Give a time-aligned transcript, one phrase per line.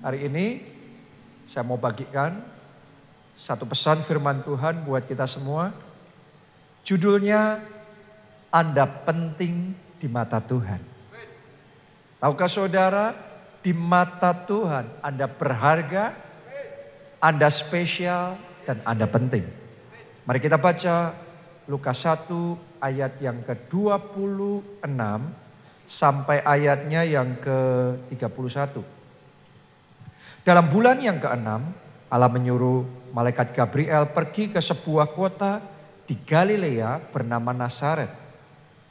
[0.00, 0.64] Hari ini
[1.44, 2.40] saya mau bagikan
[3.36, 5.76] satu pesan firman Tuhan buat kita semua.
[6.80, 7.60] Judulnya
[8.48, 10.80] Anda penting di mata Tuhan.
[12.16, 13.12] Tahukah saudara,
[13.60, 16.16] di mata Tuhan Anda berharga,
[17.20, 19.44] Anda spesial, dan Anda penting.
[20.24, 21.12] Mari kita baca
[21.68, 24.96] Lukas 1 ayat yang ke-26
[25.84, 28.99] sampai ayatnya yang ke-31.
[30.40, 31.68] Dalam bulan yang keenam,
[32.08, 35.60] Allah menyuruh malaikat Gabriel pergi ke sebuah kota
[36.08, 38.08] di Galilea bernama Nazaret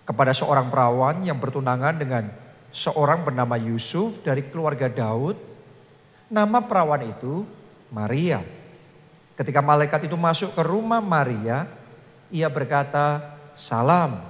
[0.05, 2.29] kepada seorang perawan yang bertunangan dengan
[2.69, 5.37] seorang bernama Yusuf dari keluarga Daud.
[6.29, 7.41] Nama perawan itu
[7.89, 8.45] Maria.
[9.33, 11.65] Ketika malaikat itu masuk ke rumah Maria,
[12.29, 13.25] ia berkata,
[13.57, 14.21] "Salam,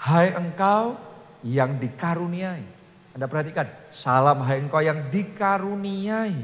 [0.00, 0.96] hai engkau
[1.44, 2.75] yang dikaruniai."
[3.16, 6.36] Anda perhatikan, salam hai engkau yang dikaruniai.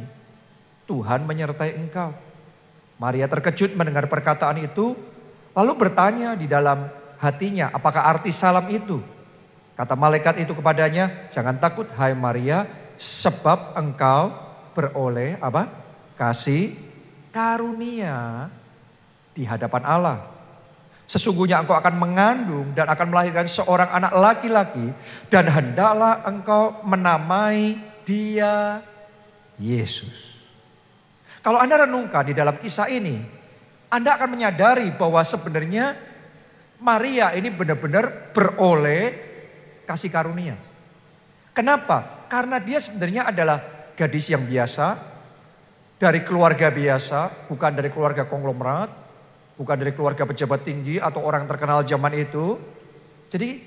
[0.88, 2.16] Tuhan menyertai engkau.
[2.96, 4.96] Maria terkejut mendengar perkataan itu,
[5.52, 6.88] lalu bertanya di dalam
[7.20, 9.04] hatinya, apakah arti salam itu?
[9.76, 12.64] Kata malaikat itu kepadanya, jangan takut hai Maria,
[12.96, 14.32] sebab engkau
[14.72, 15.68] beroleh apa?
[16.16, 16.72] Kasih
[17.36, 18.48] karunia
[19.36, 20.31] di hadapan Allah.
[21.12, 24.96] Sesungguhnya engkau akan mengandung dan akan melahirkan seorang anak laki-laki
[25.28, 27.76] dan hendaklah engkau menamai
[28.08, 28.80] dia
[29.60, 30.40] Yesus.
[31.44, 33.20] Kalau Anda renungkan di dalam kisah ini,
[33.92, 35.92] Anda akan menyadari bahwa sebenarnya
[36.80, 39.12] Maria ini benar-benar beroleh
[39.84, 40.56] kasih karunia.
[41.52, 42.24] Kenapa?
[42.32, 43.60] Karena dia sebenarnya adalah
[43.92, 44.96] gadis yang biasa,
[46.00, 49.01] dari keluarga biasa, bukan dari keluarga konglomerat,
[49.56, 52.56] bukan dari keluarga pejabat tinggi atau orang terkenal zaman itu.
[53.28, 53.60] Jadi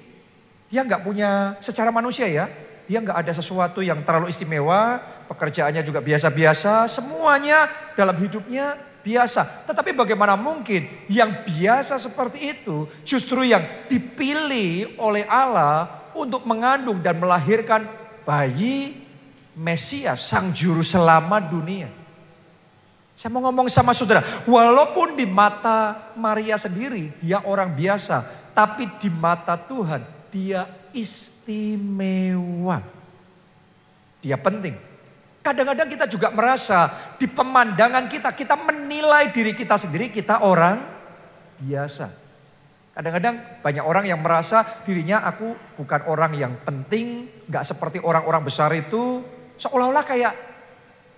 [0.69, 2.45] dia nggak punya secara manusia ya,
[2.85, 9.69] dia nggak ada sesuatu yang terlalu istimewa, pekerjaannya juga biasa-biasa, semuanya dalam hidupnya biasa.
[9.69, 17.21] Tetapi bagaimana mungkin yang biasa seperti itu justru yang dipilih oleh Allah untuk mengandung dan
[17.21, 17.85] melahirkan
[18.25, 19.05] bayi
[19.55, 21.87] Mesias, sang juru selamat dunia.
[23.15, 29.07] Saya mau ngomong sama saudara, walaupun di mata Maria sendiri dia orang biasa, tapi di
[29.07, 32.83] mata Tuhan dia istimewa.
[34.19, 34.75] Dia penting.
[35.39, 40.81] Kadang-kadang kita juga merasa di pemandangan kita, kita menilai diri kita sendiri, kita orang
[41.63, 42.11] biasa.
[42.95, 48.71] Kadang-kadang banyak orang yang merasa dirinya aku bukan orang yang penting, gak seperti orang-orang besar
[48.75, 49.23] itu.
[49.55, 50.33] Seolah-olah kayak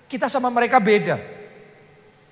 [0.06, 1.37] kita sama mereka beda.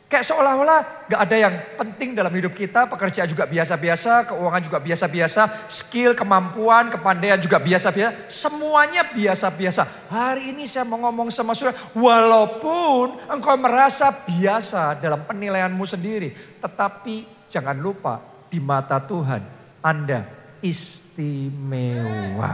[0.05, 5.65] Kayak seolah-olah gak ada yang penting dalam hidup kita, pekerjaan juga biasa-biasa, keuangan juga biasa-biasa,
[5.65, 10.13] skill, kemampuan, kepandaian juga biasa-biasa, semuanya biasa-biasa.
[10.13, 17.49] Hari ini saya mau ngomong sama saudara, walaupun engkau merasa biasa dalam penilaianmu sendiri, tetapi
[17.49, 19.41] jangan lupa di mata Tuhan
[19.81, 20.21] Anda
[20.61, 22.53] istimewa.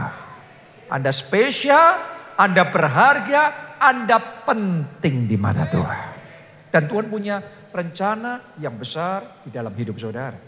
[0.88, 2.00] Anda spesial,
[2.36, 6.11] Anda berharga, Anda penting di mata Tuhan.
[6.72, 10.40] Dan Tuhan punya rencana yang besar di dalam hidup saudara.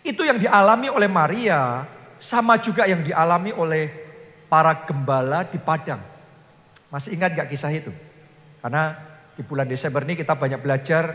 [0.00, 1.84] Itu yang dialami oleh Maria
[2.16, 3.92] sama juga yang dialami oleh
[4.48, 6.00] para gembala di Padang.
[6.88, 7.92] Masih ingat gak kisah itu?
[8.64, 8.96] Karena
[9.36, 11.12] di bulan Desember ini kita banyak belajar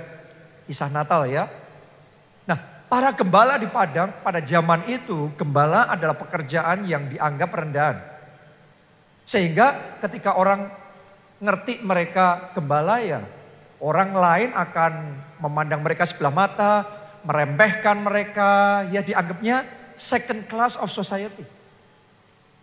[0.69, 1.49] kisah Natal ya.
[2.45, 7.97] Nah para gembala di Padang pada zaman itu gembala adalah pekerjaan yang dianggap rendahan.
[9.25, 10.82] Sehingga ketika orang
[11.43, 13.19] ngerti mereka gembala ya,
[13.83, 14.93] orang lain akan
[15.43, 16.87] memandang mereka sebelah mata,
[17.27, 19.67] meremehkan mereka, ya dianggapnya
[19.99, 21.43] second class of society.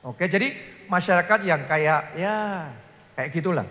[0.01, 0.57] Oke, jadi
[0.89, 2.73] masyarakat yang kayak ya
[3.13, 3.69] kayak gitulah.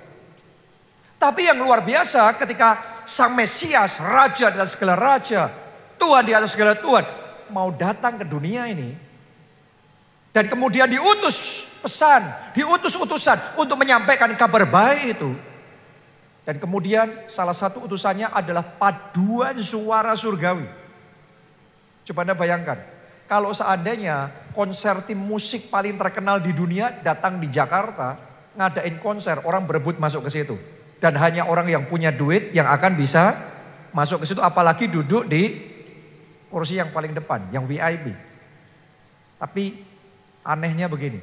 [1.18, 5.50] Tapi yang luar biasa ketika sang Mesias, Raja dan segala Raja,
[5.98, 7.04] Tuhan di atas segala Tuhan,
[7.50, 8.94] mau datang ke dunia ini.
[10.30, 12.22] Dan kemudian diutus pesan,
[12.54, 15.32] diutus utusan untuk menyampaikan kabar baik itu.
[16.44, 20.66] Dan kemudian salah satu utusannya adalah paduan suara surgawi.
[22.10, 22.82] Coba Anda bayangkan,
[23.30, 28.18] kalau seandainya konser tim musik paling terkenal di dunia datang di Jakarta,
[28.58, 30.58] ngadain konser, orang berebut masuk ke situ.
[30.98, 33.38] Dan hanya orang yang punya duit yang akan bisa
[33.94, 35.54] masuk ke situ, apalagi duduk di
[36.50, 38.10] kursi yang paling depan, yang VIP.
[39.38, 39.64] Tapi
[40.42, 41.22] anehnya begini,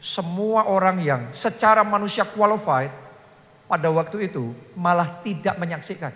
[0.00, 2.92] semua orang yang secara manusia qualified
[3.66, 6.14] pada waktu itu malah tidak menyaksikan.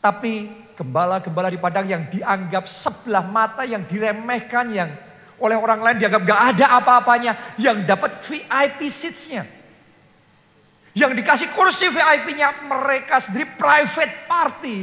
[0.00, 0.48] Tapi
[0.78, 4.90] gembala-gembala di Padang yang dianggap sebelah mata, yang diremehkan, yang
[5.36, 9.44] oleh orang lain dianggap gak ada apa-apanya, yang dapat VIP seats-nya.
[10.96, 14.80] Yang dikasih kursi VIP-nya mereka sendiri private party.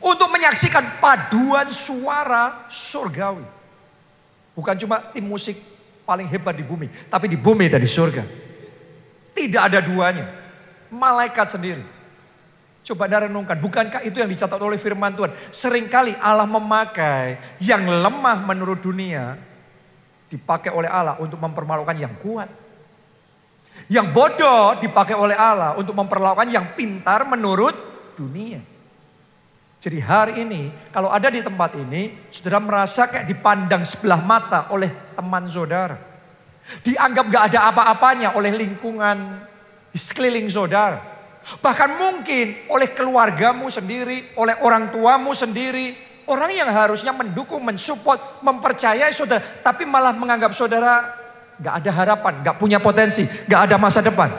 [0.00, 3.44] Untuk menyaksikan paduan suara surgawi.
[4.56, 5.56] Bukan cuma tim musik
[6.04, 6.86] paling hebat di bumi.
[7.08, 8.22] Tapi di bumi dan di surga.
[9.34, 10.28] Tidak ada duanya.
[10.92, 11.84] Malaikat sendiri.
[12.84, 15.32] Coba anda renungkan, bukankah itu yang dicatat oleh firman Tuhan?
[15.32, 19.40] Seringkali Allah memakai yang lemah menurut dunia,
[20.28, 22.52] dipakai oleh Allah untuk mempermalukan yang kuat.
[23.88, 27.72] Yang bodoh dipakai oleh Allah untuk memperlakukan yang pintar menurut
[28.20, 28.73] dunia.
[29.84, 34.88] Jadi hari ini kalau ada di tempat ini, saudara merasa kayak dipandang sebelah mata oleh
[35.12, 36.00] teman saudara.
[36.80, 39.44] Dianggap gak ada apa-apanya oleh lingkungan
[39.92, 40.96] di sekeliling saudara.
[41.60, 45.92] Bahkan mungkin oleh keluargamu sendiri, oleh orang tuamu sendiri.
[46.24, 49.44] Orang yang harusnya mendukung, mensupport, mempercayai saudara.
[49.60, 51.12] Tapi malah menganggap saudara
[51.60, 54.32] gak ada harapan, gak punya potensi, gak ada masa depan.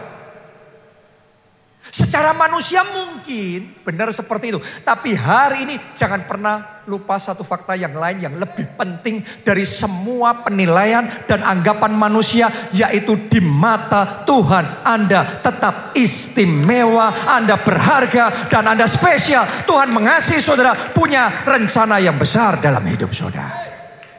[1.85, 4.59] Secara manusia mungkin benar seperti itu.
[4.81, 10.45] Tapi hari ini jangan pernah lupa satu fakta yang lain yang lebih penting dari semua
[10.45, 12.49] penilaian dan anggapan manusia.
[12.73, 19.45] Yaitu di mata Tuhan Anda tetap istimewa, Anda berharga dan Anda spesial.
[19.69, 23.65] Tuhan mengasihi saudara punya rencana yang besar dalam hidup saudara.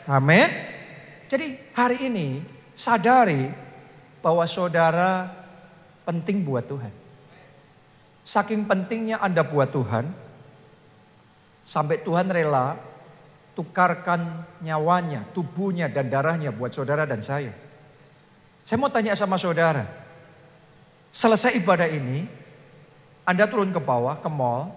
[0.07, 0.47] Amin.
[1.27, 2.39] Jadi hari ini
[2.79, 3.51] sadari
[4.23, 5.27] bahwa saudara
[6.07, 7.06] penting buat Tuhan.
[8.27, 10.11] Saking pentingnya Anda buat Tuhan,
[11.63, 12.75] sampai Tuhan rela
[13.55, 17.55] tukarkan nyawanya, tubuhnya dan darahnya buat saudara dan saya.
[18.67, 19.87] Saya mau tanya sama saudara,
[21.15, 22.27] selesai ibadah ini,
[23.23, 24.75] Anda turun ke bawah, ke mall,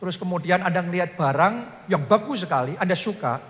[0.00, 3.44] terus kemudian Anda melihat barang yang bagus sekali, Anda suka,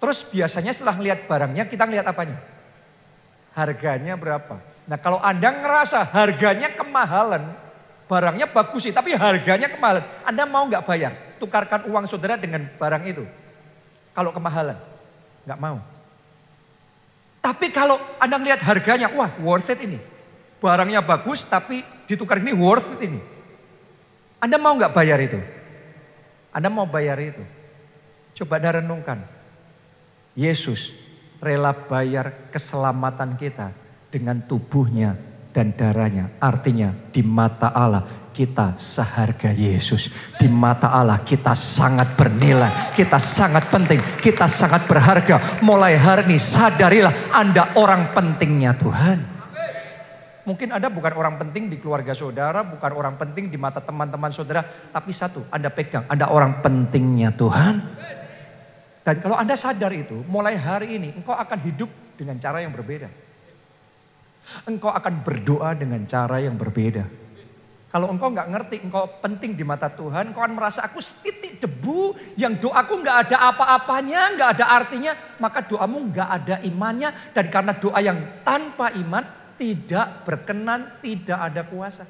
[0.00, 2.40] terus biasanya setelah melihat barangnya, kita melihat apanya?
[3.52, 4.56] Harganya berapa?
[4.88, 7.44] Nah kalau Anda ngerasa harganya kemahalan,
[8.08, 10.00] barangnya bagus sih, tapi harganya kemahalan.
[10.24, 11.12] Anda mau nggak bayar?
[11.36, 13.24] Tukarkan uang saudara dengan barang itu.
[14.16, 14.80] Kalau kemahalan,
[15.44, 15.78] nggak mau.
[17.44, 20.00] Tapi kalau Anda melihat harganya, wah worth it ini.
[20.58, 23.20] Barangnya bagus tapi ditukar ini worth it ini.
[24.40, 25.38] Anda mau nggak bayar itu?
[26.48, 27.44] Anda mau bayar itu?
[28.40, 29.20] Coba Anda renungkan.
[30.32, 31.12] Yesus
[31.44, 33.70] rela bayar keselamatan kita
[34.08, 35.16] dengan tubuhnya
[35.52, 36.36] dan darahnya.
[36.40, 40.34] Artinya di mata Allah kita seharga Yesus.
[40.38, 45.58] Di mata Allah kita sangat bernilai, kita sangat penting, kita sangat berharga.
[45.58, 49.18] Mulai hari ini sadarilah Anda orang pentingnya Tuhan.
[50.46, 54.64] Mungkin Anda bukan orang penting di keluarga saudara, bukan orang penting di mata teman-teman saudara,
[54.64, 57.74] tapi satu, Anda pegang, Anda orang pentingnya Tuhan.
[59.04, 63.27] Dan kalau Anda sadar itu, mulai hari ini engkau akan hidup dengan cara yang berbeda.
[64.64, 67.04] Engkau akan berdoa dengan cara yang berbeda.
[67.88, 72.12] Kalau engkau nggak ngerti, engkau penting di mata Tuhan, engkau akan merasa aku setitik debu
[72.36, 77.72] yang doaku nggak ada apa-apanya, nggak ada artinya, maka doamu nggak ada imannya dan karena
[77.72, 79.24] doa yang tanpa iman
[79.56, 82.04] tidak berkenan, tidak ada kuasa.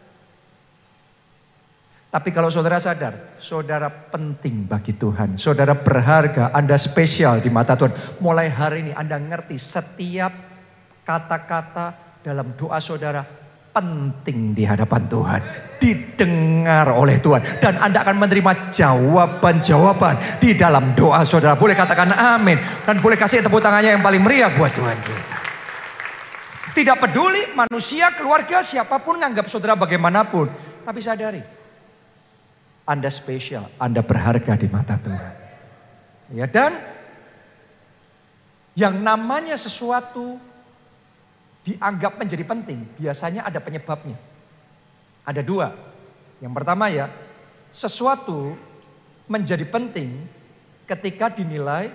[2.09, 5.37] Tapi kalau saudara sadar, saudara penting bagi Tuhan.
[5.37, 7.93] Saudara berharga, Anda spesial di mata Tuhan.
[8.19, 10.33] Mulai hari ini Anda ngerti setiap
[11.05, 13.23] kata-kata dalam doa saudara
[13.73, 15.41] penting di hadapan Tuhan.
[15.79, 17.39] Didengar oleh Tuhan.
[17.63, 21.55] Dan Anda akan menerima jawaban-jawaban di dalam doa saudara.
[21.55, 22.59] Boleh katakan amin.
[22.83, 25.39] Dan boleh kasih tepuk tangannya yang paling meriah buat Tuhan kita.
[26.75, 30.47] Tidak peduli manusia, keluarga, siapa pun nganggap saudara bagaimanapun.
[30.87, 31.43] Tapi sadari,
[32.87, 35.35] Anda spesial, Anda berharga di mata Tuhan.
[36.39, 36.77] Ya dan
[38.79, 40.39] yang namanya sesuatu
[41.69, 44.17] dianggap menjadi penting, biasanya ada penyebabnya.
[45.29, 45.69] Ada dua.
[46.41, 47.13] Yang pertama ya,
[47.69, 48.57] sesuatu
[49.29, 50.25] menjadi penting
[50.89, 51.93] ketika dinilai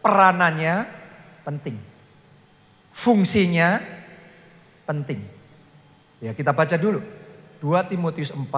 [0.00, 0.88] peranannya
[1.44, 1.76] penting.
[2.96, 3.76] Fungsinya
[4.88, 5.20] penting.
[6.24, 7.04] Ya kita baca dulu.
[7.60, 8.48] 2 Timotius 4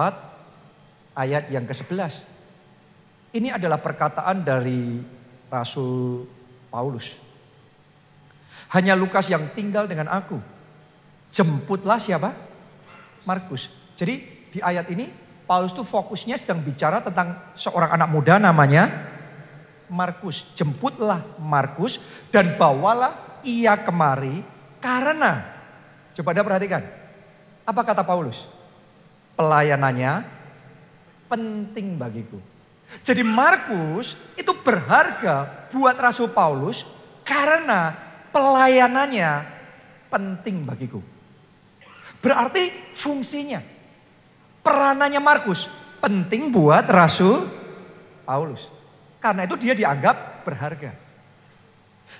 [1.19, 2.31] ayat yang ke-11.
[3.35, 5.03] Ini adalah perkataan dari
[5.51, 6.23] Rasul
[6.71, 7.19] Paulus.
[8.71, 10.52] Hanya Lukas yang tinggal dengan aku
[11.33, 12.29] jemputlah siapa?
[13.25, 13.91] Markus.
[13.97, 14.21] Jadi
[14.53, 15.09] di ayat ini
[15.49, 18.87] Paulus tuh fokusnya sedang bicara tentang seorang anak muda namanya
[19.89, 20.53] Markus.
[20.53, 24.45] Jemputlah Markus dan bawalah ia kemari
[24.77, 25.41] karena
[26.13, 26.83] coba Anda perhatikan.
[27.65, 28.45] Apa kata Paulus?
[29.33, 30.21] Pelayanannya
[31.25, 32.37] penting bagiku.
[33.01, 36.85] Jadi Markus itu berharga buat Rasul Paulus
[37.25, 37.95] karena
[38.29, 39.31] pelayanannya
[40.13, 41.12] penting bagiku.
[42.23, 43.59] Berarti fungsinya,
[44.63, 45.67] peranannya Markus
[45.99, 47.43] penting buat Rasul
[48.23, 48.71] Paulus.
[49.19, 50.91] Karena itu dia dianggap berharga.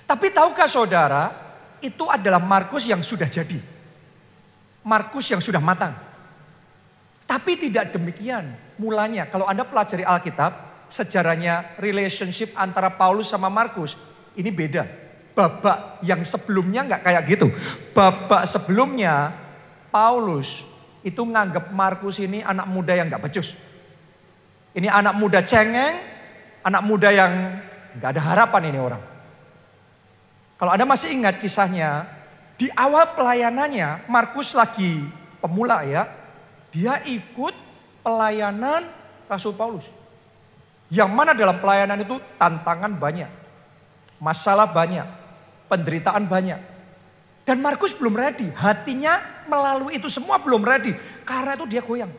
[0.04, 1.32] Tapi tahukah saudara,
[1.80, 3.56] itu adalah Markus yang sudah jadi.
[4.84, 5.96] Markus yang sudah matang.
[7.24, 9.24] Tapi tidak demikian mulanya.
[9.28, 10.52] Kalau Anda pelajari Alkitab,
[10.92, 13.96] sejarahnya relationship antara Paulus sama Markus,
[14.36, 14.84] ini beda.
[15.32, 17.48] Babak yang sebelumnya nggak kayak gitu.
[17.96, 19.43] Babak sebelumnya
[19.94, 20.66] Paulus
[21.06, 23.54] itu nganggap Markus ini anak muda yang gak becus.
[24.74, 25.94] Ini anak muda cengeng,
[26.66, 27.30] anak muda yang
[28.02, 28.98] gak ada harapan ini orang.
[30.58, 32.10] Kalau Anda masih ingat kisahnya,
[32.58, 34.98] di awal pelayanannya Markus lagi
[35.38, 36.10] pemula ya,
[36.74, 37.54] dia ikut
[38.02, 38.90] pelayanan
[39.30, 39.94] Rasul Paulus.
[40.90, 43.30] Yang mana dalam pelayanan itu tantangan banyak,
[44.18, 45.06] masalah banyak,
[45.70, 46.58] penderitaan banyak.
[47.46, 48.48] Dan Markus belum ready.
[48.56, 50.92] Hatinya melalui itu semua belum ready.
[51.22, 52.10] Karena itu dia goyang.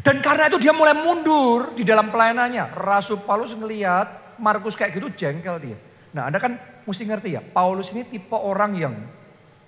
[0.00, 2.72] Dan karena itu dia mulai mundur di dalam pelayanannya.
[2.74, 5.78] Rasul Paulus ngeliat Markus kayak gitu jengkel dia.
[6.16, 6.56] Nah Anda kan
[6.88, 7.42] mesti ngerti ya.
[7.44, 8.94] Paulus ini tipe orang yang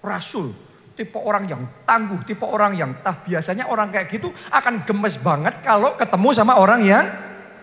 [0.00, 0.48] rasul.
[0.96, 2.24] Tipe orang yang tangguh.
[2.24, 3.20] Tipe orang yang tah.
[3.20, 7.04] Biasanya orang kayak gitu akan gemes banget kalau ketemu sama orang yang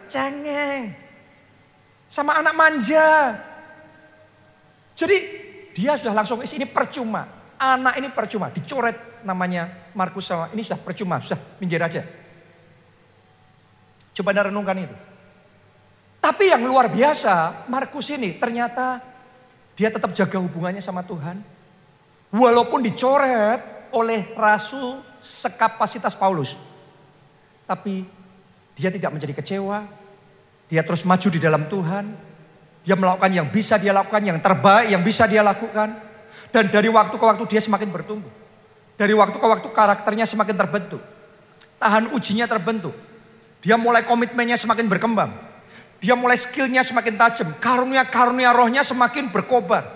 [0.05, 0.93] cengeng.
[2.05, 3.35] Sama anak manja.
[4.93, 5.17] Jadi
[5.73, 7.40] dia sudah langsung ini percuma.
[7.61, 12.01] Anak ini percuma, dicoret namanya Markus sama ini sudah percuma, sudah minggir aja.
[14.17, 14.97] Coba anda renungkan itu.
[16.17, 18.97] Tapi yang luar biasa, Markus ini ternyata
[19.77, 21.37] dia tetap jaga hubungannya sama Tuhan.
[22.33, 23.61] Walaupun dicoret
[23.93, 26.57] oleh rasul sekapasitas Paulus.
[27.69, 28.03] Tapi
[28.73, 29.85] dia tidak menjadi kecewa.
[30.65, 32.05] Dia terus maju di dalam Tuhan.
[32.81, 36.10] Dia melakukan yang bisa dia lakukan, yang terbaik yang bisa dia lakukan.
[36.51, 38.31] Dan dari waktu ke waktu dia semakin bertumbuh.
[38.99, 41.01] Dari waktu ke waktu karakternya semakin terbentuk.
[41.79, 42.93] Tahan ujinya terbentuk.
[43.63, 45.31] Dia mulai komitmennya semakin berkembang.
[46.03, 47.47] Dia mulai skillnya semakin tajam.
[47.57, 49.87] Karunia-karunia rohnya semakin berkobar.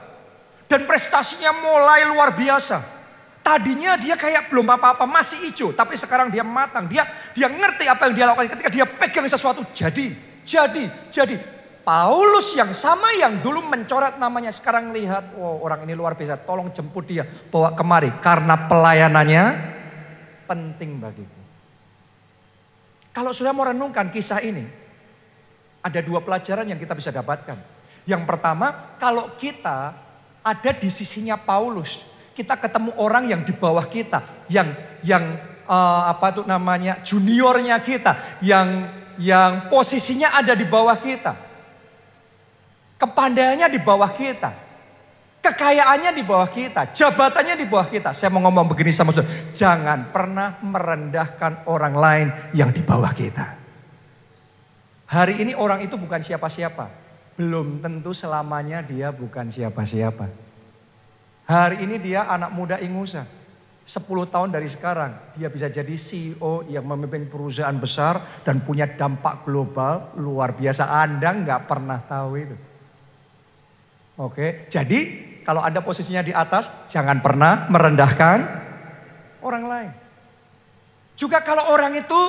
[0.65, 2.81] Dan prestasinya mulai luar biasa.
[3.45, 5.69] Tadinya dia kayak belum apa-apa, masih hijau.
[5.69, 6.89] Tapi sekarang dia matang.
[6.89, 7.05] Dia
[7.37, 8.49] dia ngerti apa yang dia lakukan.
[8.57, 10.09] Ketika dia pegang sesuatu, jadi,
[10.41, 11.54] jadi, jadi.
[11.85, 16.73] Paulus yang sama yang dulu mencoret namanya sekarang lihat, wow orang ini luar biasa, tolong
[16.73, 17.21] jemput dia,
[17.53, 19.43] bawa kemari karena pelayanannya
[20.49, 21.41] penting bagiku.
[23.13, 24.65] Kalau sudah mau renungkan kisah ini,
[25.85, 27.61] ada dua pelajaran yang kita bisa dapatkan.
[28.09, 29.93] Yang pertama, kalau kita
[30.41, 34.73] ada di sisinya Paulus, kita ketemu orang yang di bawah kita, yang
[35.05, 35.37] yang
[35.69, 38.89] uh, apa tuh namanya juniornya kita, yang
[39.21, 41.44] yang posisinya ada di bawah kita.
[42.95, 44.51] Kepandaiannya di bawah kita.
[45.45, 46.89] Kekayaannya di bawah kita.
[46.89, 48.15] Jabatannya di bawah kita.
[48.15, 49.29] Saya mau ngomong begini sama saudara.
[49.53, 53.45] Jangan pernah merendahkan orang lain yang di bawah kita.
[55.05, 56.89] Hari ini orang itu bukan siapa-siapa.
[57.37, 60.25] Belum tentu selamanya dia bukan siapa-siapa.
[61.45, 63.21] Hari ini dia anak muda ingusa.
[63.85, 64.01] 10
[64.33, 70.09] tahun dari sekarang dia bisa jadi CEO yang memimpin perusahaan besar dan punya dampak global
[70.17, 70.89] luar biasa.
[70.89, 72.57] Anda nggak pernah tahu itu.
[74.15, 74.99] Oke, jadi
[75.43, 78.37] kalau Anda posisinya di atas, jangan pernah merendahkan
[79.43, 79.91] orang lain.
[81.19, 82.21] Juga kalau orang itu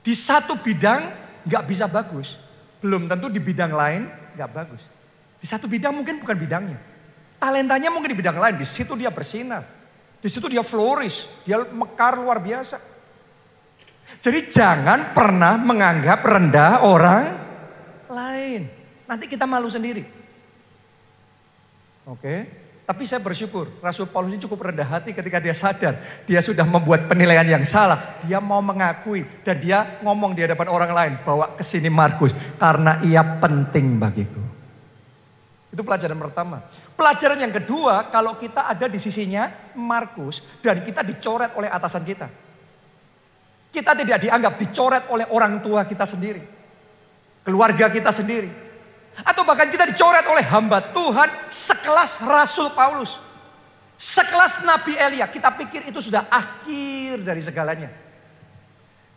[0.00, 1.04] di satu bidang
[1.44, 2.40] nggak bisa bagus,
[2.80, 4.82] belum tentu di bidang lain nggak bagus.
[5.40, 6.78] Di satu bidang mungkin bukan bidangnya.
[7.40, 9.64] Talentanya mungkin di bidang lain, di situ dia bersinar.
[10.20, 12.76] Di situ dia flourish, dia mekar luar biasa.
[14.20, 17.24] Jadi jangan pernah menganggap rendah orang
[18.12, 18.68] lain.
[19.08, 20.19] Nanti kita malu sendiri.
[22.10, 22.66] Oke.
[22.90, 25.94] Tapi saya bersyukur Rasul Paulus ini cukup rendah hati ketika dia sadar
[26.26, 28.18] dia sudah membuat penilaian yang salah.
[28.26, 32.98] Dia mau mengakui dan dia ngomong di hadapan orang lain bawa ke sini Markus karena
[33.06, 34.42] ia penting bagiku.
[35.70, 36.66] Itu pelajaran pertama.
[36.98, 39.46] Pelajaran yang kedua, kalau kita ada di sisinya
[39.78, 42.26] Markus dan kita dicoret oleh atasan kita.
[43.70, 46.42] Kita tidak dianggap dicoret oleh orang tua kita sendiri.
[47.46, 48.69] Keluarga kita sendiri
[49.20, 53.20] atau bahkan kita dicoret oleh hamba Tuhan sekelas Rasul Paulus.
[54.00, 55.28] Sekelas Nabi Elia.
[55.28, 57.92] Kita pikir itu sudah akhir dari segalanya.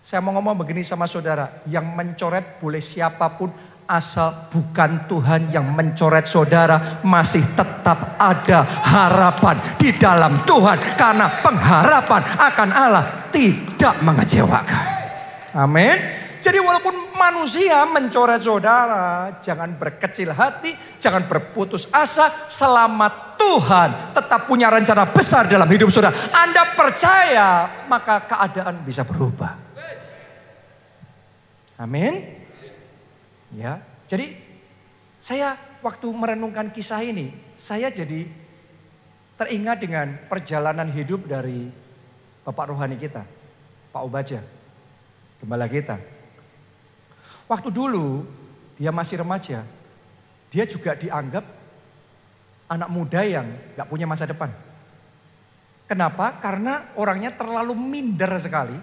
[0.03, 1.63] Saya mau ngomong begini sama saudara.
[1.71, 3.47] Yang mencoret boleh siapa pun
[3.87, 12.21] asal bukan Tuhan yang mencoret saudara masih tetap ada harapan di dalam Tuhan karena pengharapan
[12.39, 14.85] akan Allah tidak mengecewakan.
[15.55, 16.22] Amin.
[16.43, 23.07] Jadi walaupun manusia mencoret saudara, jangan berkecil hati, jangan berputus asa selama
[23.39, 26.11] Tuhan tetap punya rencana besar dalam hidup saudara.
[26.35, 27.47] Anda percaya,
[27.87, 29.55] maka keadaan bisa berubah.
[31.79, 32.43] Amin.
[33.55, 33.79] Ya,
[34.11, 34.35] jadi
[35.23, 38.27] saya waktu merenungkan kisah ini, saya jadi
[39.39, 41.71] teringat dengan perjalanan hidup dari
[42.43, 43.23] Bapak rohani kita,
[43.95, 44.43] Pak Obaja,
[45.39, 46.22] gembala kita.
[47.47, 48.23] Waktu dulu
[48.79, 49.61] dia masih remaja,
[50.49, 51.45] dia juga dianggap
[52.71, 53.47] anak muda yang
[53.77, 54.49] gak punya masa depan.
[55.85, 56.39] Kenapa?
[56.39, 58.73] Karena orangnya terlalu minder sekali,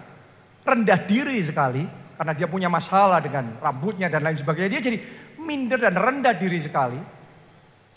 [0.63, 1.83] rendah diri sekali,
[2.15, 4.77] karena dia punya masalah dengan rambutnya dan lain sebagainya.
[4.77, 4.97] Dia jadi
[5.41, 6.99] minder dan rendah diri sekali.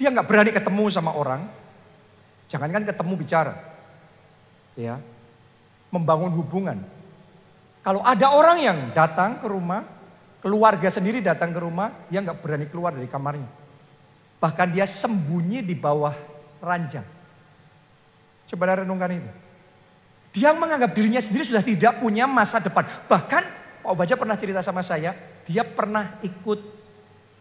[0.01, 1.45] Dia nggak berani ketemu sama orang.
[2.49, 3.55] Jangankan ketemu bicara.
[4.75, 4.99] Ya.
[5.93, 6.83] Membangun hubungan.
[7.85, 9.85] Kalau ada orang yang datang ke rumah,
[10.45, 13.49] keluarga sendiri datang ke rumah, dia nggak berani keluar dari kamarnya.
[14.45, 16.13] Bahkan dia sembunyi di bawah
[16.61, 17.09] ranjang.
[18.45, 19.31] Coba renungkan itu.
[20.37, 22.85] Dia menganggap dirinya sendiri sudah tidak punya masa depan.
[23.09, 23.43] Bahkan
[23.81, 25.17] Pak Obaja pernah cerita sama saya,
[25.49, 26.61] dia pernah ikut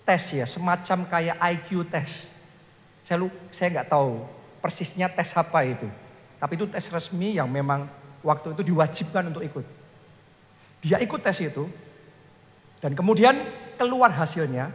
[0.08, 2.40] tes ya, semacam kayak IQ tes.
[3.04, 4.24] Saya lu, saya nggak tahu
[4.64, 5.92] persisnya tes apa itu.
[6.40, 7.84] Tapi itu tes resmi yang memang
[8.24, 9.66] waktu itu diwajibkan untuk ikut.
[10.80, 11.68] Dia ikut tes itu
[12.84, 13.32] dan kemudian
[13.80, 14.68] keluar hasilnya.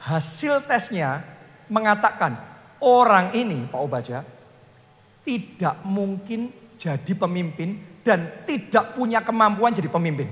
[0.00, 1.20] Hasil tesnya
[1.68, 2.32] mengatakan
[2.80, 4.24] orang ini Pak Obaja
[5.28, 6.48] tidak mungkin
[6.80, 10.24] jadi pemimpin dan tidak punya kemampuan jadi pemimpin.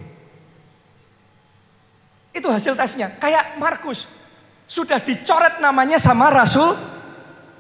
[2.33, 3.13] Itu hasil tesnya.
[3.21, 4.09] Kayak Markus
[4.65, 6.73] sudah dicoret namanya sama Rasul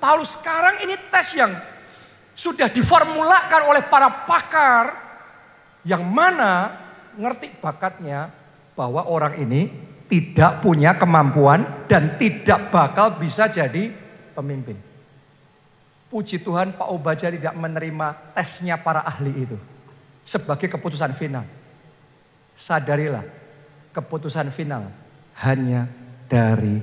[0.01, 0.41] Paulus.
[0.41, 1.53] Sekarang ini tes yang
[2.33, 4.97] sudah diformulakan oleh para pakar
[5.85, 6.73] yang mana
[7.21, 8.33] ngerti bakatnya
[8.79, 9.67] bahwa orang ini
[10.07, 13.91] tidak punya kemampuan dan tidak bakal bisa jadi
[14.39, 14.79] pemimpin.
[16.07, 19.59] Puji Tuhan Pak Obaja tidak menerima tesnya para ahli itu
[20.23, 21.43] sebagai keputusan final.
[22.55, 23.27] Sadarilah
[23.93, 24.89] keputusan final
[25.43, 25.91] hanya
[26.31, 26.79] dari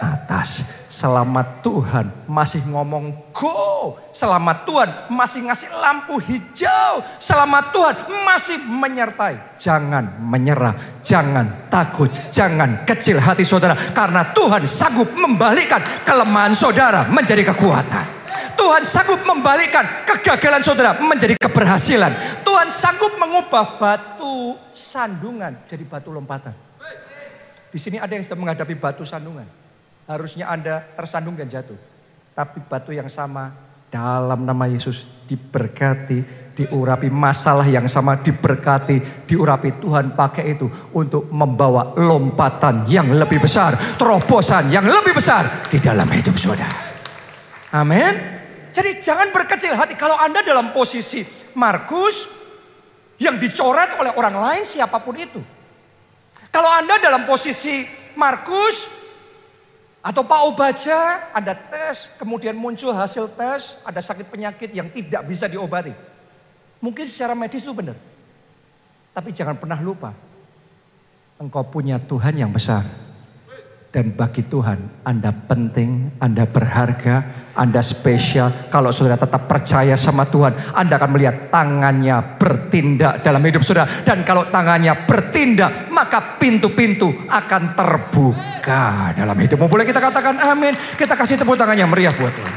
[0.00, 0.64] atas.
[0.90, 3.98] Selamat Tuhan masih ngomong go.
[4.14, 7.02] Selamat Tuhan masih ngasih lampu hijau.
[7.18, 9.58] Selamat Tuhan masih menyertai.
[9.58, 13.74] Jangan menyerah, jangan takut, jangan kecil hati saudara.
[13.74, 18.06] Karena Tuhan sanggup membalikan kelemahan saudara menjadi kekuatan.
[18.54, 22.14] Tuhan sanggup membalikan kegagalan saudara menjadi keberhasilan.
[22.46, 26.54] Tuhan sanggup mengubah batu sandungan jadi batu lompatan.
[27.74, 29.63] Di sini ada yang sedang menghadapi batu sandungan.
[30.04, 31.76] Harusnya Anda tersandung dan jatuh.
[32.34, 33.54] Tapi batu yang sama
[33.88, 41.94] dalam nama Yesus diberkati, diurapi masalah yang sama diberkati, diurapi Tuhan pakai itu untuk membawa
[41.98, 46.94] lompatan yang lebih besar, terobosan yang lebih besar di dalam hidup saudara.
[47.74, 48.14] Amin.
[48.74, 51.22] Jadi jangan berkecil hati kalau Anda dalam posisi
[51.54, 52.42] Markus
[53.22, 55.38] yang dicoret oleh orang lain siapa pun itu.
[56.50, 57.86] Kalau Anda dalam posisi
[58.18, 58.93] Markus
[60.04, 65.48] atau Pak Obaja, ada tes, kemudian muncul hasil tes, ada sakit penyakit yang tidak bisa
[65.48, 65.96] diobati.
[66.84, 67.96] Mungkin secara medis itu benar.
[69.16, 70.12] Tapi jangan pernah lupa,
[71.40, 72.84] engkau punya Tuhan yang besar.
[73.94, 78.50] Dan bagi Tuhan, Anda penting, Anda berharga, Anda spesial.
[78.66, 83.86] Kalau saudara tetap percaya sama Tuhan, Anda akan melihat tangannya bertindak dalam hidup saudara.
[84.02, 89.70] Dan kalau tangannya bertindak, maka pintu-pintu akan terbuka dalam hidupmu.
[89.70, 90.74] Boleh kita katakan amin.
[90.74, 92.54] Kita kasih tepuk tangan yang meriah buat Tuhan.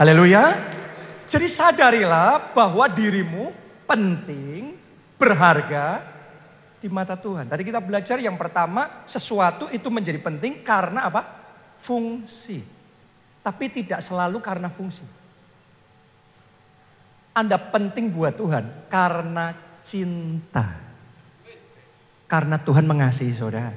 [0.00, 0.72] Haleluya.
[1.28, 3.52] Jadi sadarilah bahwa dirimu
[3.84, 4.80] penting,
[5.20, 6.13] berharga
[6.84, 7.48] di mata Tuhan.
[7.48, 11.24] Tadi kita belajar yang pertama, sesuatu itu menjadi penting karena apa?
[11.80, 12.60] Fungsi.
[13.40, 15.08] Tapi tidak selalu karena fungsi.
[17.32, 20.76] Anda penting buat Tuhan karena cinta.
[22.28, 23.72] Karena Tuhan mengasihi saudara.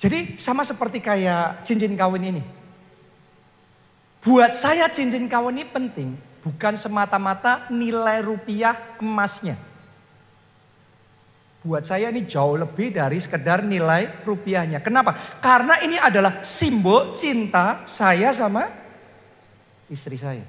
[0.00, 2.42] Jadi sama seperti kayak cincin kawin ini.
[4.24, 8.72] Buat saya cincin kawin ini penting bukan semata-mata nilai rupiah
[9.04, 9.67] emasnya.
[11.68, 14.80] Buat saya ini jauh lebih dari sekedar nilai rupiahnya.
[14.80, 15.12] Kenapa?
[15.36, 18.64] Karena ini adalah simbol cinta saya sama
[19.92, 20.48] istri saya.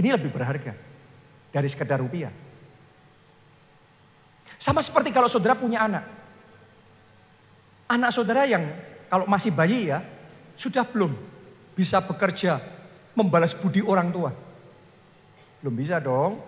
[0.00, 0.72] Ini lebih berharga
[1.52, 2.32] dari sekedar rupiah.
[4.56, 6.08] Sama seperti kalau saudara punya anak.
[7.92, 8.64] Anak saudara yang
[9.12, 10.00] kalau masih bayi ya,
[10.56, 11.12] sudah belum
[11.76, 12.56] bisa bekerja,
[13.12, 14.32] membalas budi orang tua.
[15.60, 16.47] Belum bisa dong.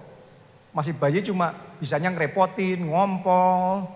[0.70, 1.50] Masih bayi cuma
[1.82, 3.90] bisanya ngerepotin, ngompol.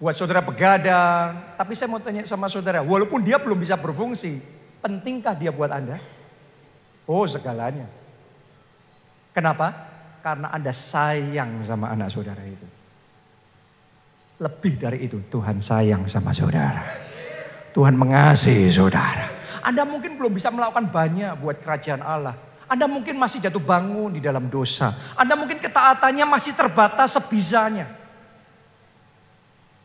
[0.00, 1.56] Buat saudara begadang.
[1.60, 4.40] Tapi saya mau tanya sama saudara, walaupun dia belum bisa berfungsi,
[4.80, 6.00] pentingkah dia buat Anda?
[7.04, 7.84] Oh segalanya.
[9.36, 9.72] Kenapa?
[10.24, 12.64] Karena Anda sayang sama anak saudara itu.
[14.40, 16.82] Lebih dari itu, Tuhan sayang sama saudara.
[17.76, 19.30] Tuhan mengasihi saudara.
[19.64, 22.36] Anda mungkin belum bisa melakukan banyak buat kerajaan Allah.
[22.74, 24.90] Anda mungkin masih jatuh bangun di dalam dosa.
[25.14, 27.86] Anda mungkin ketaatannya masih terbatas sebisanya.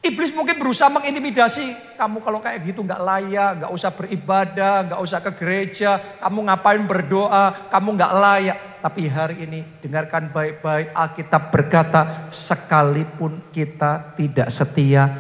[0.02, 5.20] Iblis mungkin berusaha mengintimidasi kamu kalau kayak gitu nggak layak, nggak usah beribadah, nggak usah
[5.22, 8.58] ke gereja, kamu ngapain berdoa, kamu nggak layak.
[8.82, 15.14] Tapi hari ini dengarkan baik-baik Alkitab berkata sekalipun kita tidak setia,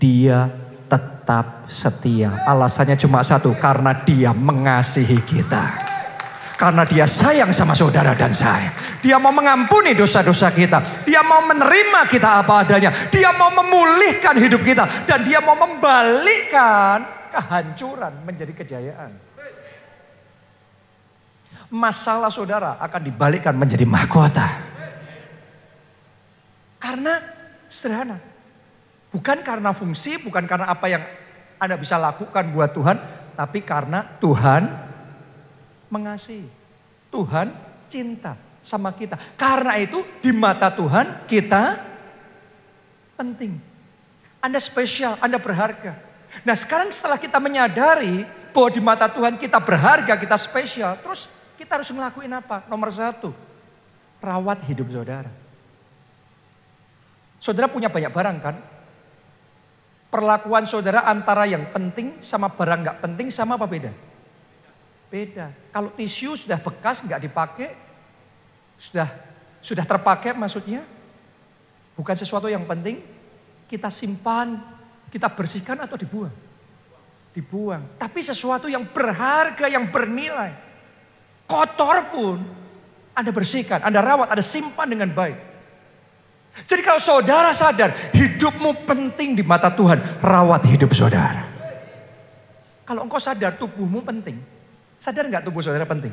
[0.00, 0.48] dia
[0.88, 2.40] tetap setia.
[2.48, 5.89] Alasannya cuma satu, karena dia mengasihi kita.
[6.60, 8.68] Karena dia sayang sama saudara dan saya.
[9.00, 11.08] Dia mau mengampuni dosa-dosa kita.
[11.08, 12.92] Dia mau menerima kita apa adanya.
[13.08, 14.84] Dia mau memulihkan hidup kita.
[15.08, 17.00] Dan dia mau membalikkan
[17.32, 19.16] kehancuran menjadi kejayaan.
[21.72, 24.44] Masalah saudara akan dibalikkan menjadi mahkota.
[26.76, 27.24] Karena
[27.72, 28.20] sederhana.
[29.08, 31.00] Bukan karena fungsi, bukan karena apa yang
[31.56, 33.00] Anda bisa lakukan buat Tuhan.
[33.32, 34.89] Tapi karena Tuhan
[35.90, 36.48] mengasihi.
[37.10, 37.50] Tuhan
[37.90, 39.18] cinta sama kita.
[39.34, 41.76] Karena itu di mata Tuhan kita
[43.18, 43.58] penting.
[44.40, 45.98] Anda spesial, Anda berharga.
[46.46, 48.24] Nah sekarang setelah kita menyadari
[48.54, 50.96] bahwa di mata Tuhan kita berharga, kita spesial.
[51.02, 52.64] Terus kita harus ngelakuin apa?
[52.70, 53.34] Nomor satu,
[54.22, 55.28] rawat hidup saudara.
[57.40, 58.56] Saudara punya banyak barang kan?
[60.10, 63.92] Perlakuan saudara antara yang penting sama barang nggak penting sama apa beda?
[65.10, 65.50] Beda.
[65.74, 67.74] Kalau tisu sudah bekas nggak dipakai,
[68.78, 69.10] sudah
[69.58, 70.86] sudah terpakai maksudnya,
[71.98, 73.02] bukan sesuatu yang penting,
[73.66, 74.56] kita simpan,
[75.10, 76.32] kita bersihkan atau dibuang.
[77.34, 77.98] Dibuang.
[77.98, 80.54] Tapi sesuatu yang berharga, yang bernilai.
[81.50, 82.38] Kotor pun
[83.10, 85.50] Anda bersihkan, Anda rawat, Anda simpan dengan baik.
[86.50, 91.46] Jadi kalau saudara sadar hidupmu penting di mata Tuhan, rawat hidup saudara.
[92.86, 94.38] Kalau engkau sadar tubuhmu penting,
[95.00, 96.12] Sadar nggak tubuh saudara penting?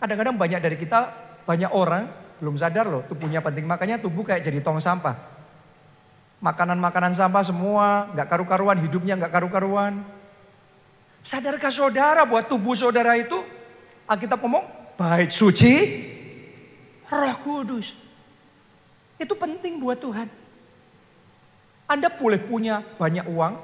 [0.00, 1.12] Kadang-kadang banyak dari kita,
[1.44, 2.08] banyak orang
[2.40, 3.68] belum sadar loh tubuhnya penting.
[3.68, 5.14] Makanya tubuh kayak jadi tong sampah.
[6.40, 10.00] Makanan-makanan sampah semua nggak karu-karuan, hidupnya nggak karu-karuan.
[11.24, 13.36] Sadarkah saudara buat tubuh saudara itu
[14.04, 14.64] Alkitab ngomong
[15.00, 15.72] baik suci,
[17.08, 17.96] roh kudus.
[19.16, 20.28] Itu penting buat Tuhan.
[21.88, 23.54] Anda boleh punya banyak uang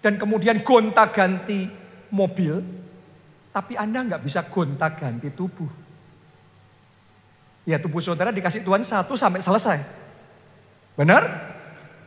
[0.00, 1.68] dan kemudian gonta ganti
[2.08, 2.64] mobil,
[3.52, 5.68] tapi Anda nggak bisa gonta ganti tubuh.
[7.68, 9.78] Ya tubuh saudara dikasih Tuhan satu sampai selesai.
[10.96, 11.22] Benar?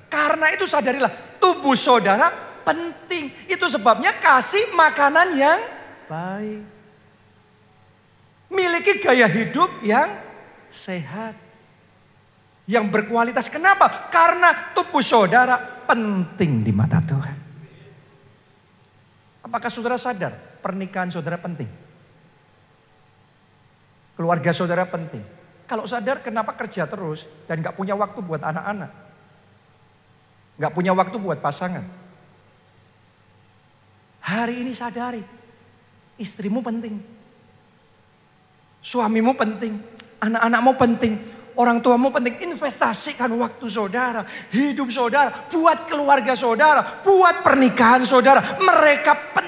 [0.10, 2.28] Karena itu sadarilah tubuh saudara
[2.66, 3.30] penting.
[3.46, 5.60] Itu sebabnya kasih makanan yang
[6.10, 6.64] baik.
[8.52, 10.12] Miliki gaya hidup yang
[10.68, 11.40] sehat.
[12.68, 13.48] Yang berkualitas.
[13.48, 13.88] Kenapa?
[14.12, 17.41] Karena tubuh saudara penting di mata Tuhan.
[19.52, 20.32] Apakah saudara sadar
[20.64, 21.68] pernikahan saudara penting.
[24.16, 25.20] Keluarga saudara penting.
[25.68, 28.92] Kalau sadar kenapa kerja terus dan gak punya waktu buat anak-anak.
[30.56, 31.84] Gak punya waktu buat pasangan.
[34.24, 35.20] Hari ini sadari,
[36.16, 36.96] istrimu penting.
[38.80, 39.76] Suamimu penting,
[40.24, 41.14] anak-anakmu penting,
[41.60, 42.40] orang tuamu penting.
[42.46, 48.40] Investasikan waktu saudara, hidup saudara, buat keluarga saudara, buat pernikahan saudara.
[48.62, 49.41] Mereka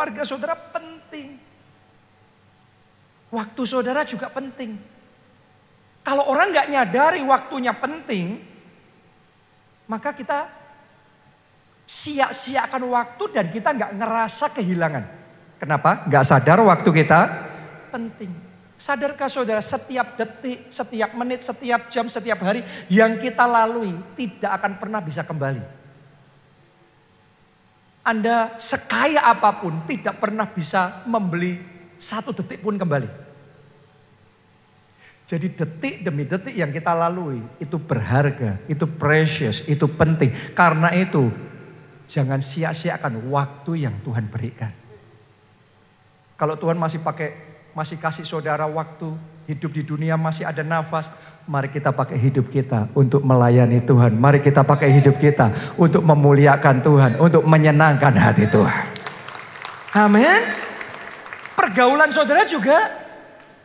[0.00, 1.36] keluarga saudara penting.
[3.28, 4.80] Waktu saudara juga penting.
[6.00, 8.40] Kalau orang nggak nyadari waktunya penting,
[9.84, 10.48] maka kita
[11.84, 15.04] sia-siakan waktu dan kita nggak ngerasa kehilangan.
[15.60, 16.08] Kenapa?
[16.08, 17.20] Nggak sadar waktu kita
[17.92, 18.32] penting.
[18.80, 24.80] Sadarkah saudara setiap detik, setiap menit, setiap jam, setiap hari yang kita lalui tidak akan
[24.80, 25.79] pernah bisa kembali.
[28.10, 31.62] Anda sekaya apa pun tidak pernah bisa membeli
[31.94, 33.06] satu detik pun kembali.
[35.30, 40.34] Jadi detik demi detik yang kita lalui itu berharga, itu precious, itu penting.
[40.58, 41.30] Karena itu
[42.10, 44.74] jangan sia-siakan waktu yang Tuhan berikan.
[46.34, 47.30] Kalau Tuhan masih pakai,
[47.78, 49.14] masih kasih saudara waktu,
[49.50, 51.10] hidup di dunia masih ada nafas,
[51.50, 54.14] Mari kita pakai hidup kita untuk melayani Tuhan.
[54.14, 58.84] Mari kita pakai hidup kita untuk memuliakan Tuhan, untuk menyenangkan hati Tuhan.
[59.98, 60.40] Amin.
[61.58, 62.78] Pergaulan saudara juga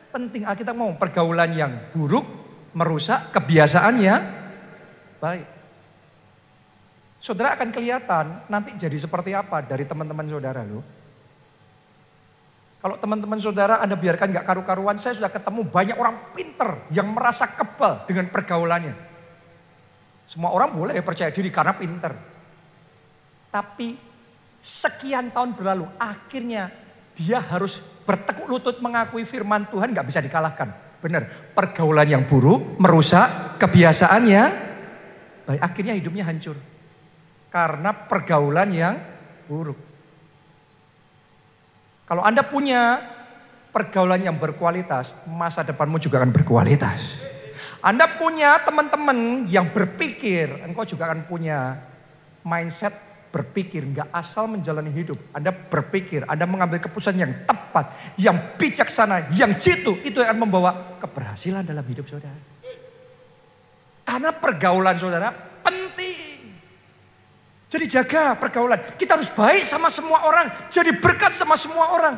[0.10, 0.50] penting.
[0.50, 2.26] Kita mau pergaulan yang buruk,
[2.74, 4.24] merusak kebiasaan yang
[5.22, 5.46] baik.
[7.22, 10.82] Saudara akan kelihatan nanti jadi seperti apa dari teman-teman saudara lo.
[12.86, 17.50] Kalau teman-teman saudara Anda biarkan gak karu-karuan, saya sudah ketemu banyak orang pinter yang merasa
[17.50, 18.94] kebal dengan pergaulannya.
[20.30, 22.14] Semua orang boleh percaya diri karena pinter.
[23.50, 23.98] Tapi
[24.62, 26.70] sekian tahun berlalu, akhirnya
[27.18, 31.02] dia harus bertekuk lutut mengakui firman Tuhan gak bisa dikalahkan.
[31.02, 31.26] Benar,
[31.58, 34.54] pergaulan yang buruk merusak kebiasaan yang
[35.50, 35.58] baik.
[35.58, 36.54] Akhirnya hidupnya hancur
[37.50, 38.94] karena pergaulan yang
[39.50, 39.85] buruk.
[42.06, 43.02] Kalau Anda punya
[43.74, 47.20] pergaulan yang berkualitas, masa depanmu juga akan berkualitas.
[47.82, 51.82] Anda punya teman-teman yang berpikir, engkau juga akan punya
[52.46, 52.94] mindset
[53.34, 55.20] berpikir, nggak asal menjalani hidup.
[55.36, 61.68] Anda berpikir, Anda mengambil keputusan yang tepat, yang bijaksana, yang jitu, itu akan membawa keberhasilan
[61.68, 62.38] dalam hidup saudara.
[64.06, 65.34] Karena pergaulan saudara
[65.66, 66.25] penting.
[67.70, 68.80] Jadi jaga pergaulan.
[68.96, 70.48] Kita harus baik sama semua orang.
[70.70, 72.16] Jadi berkat sama semua orang.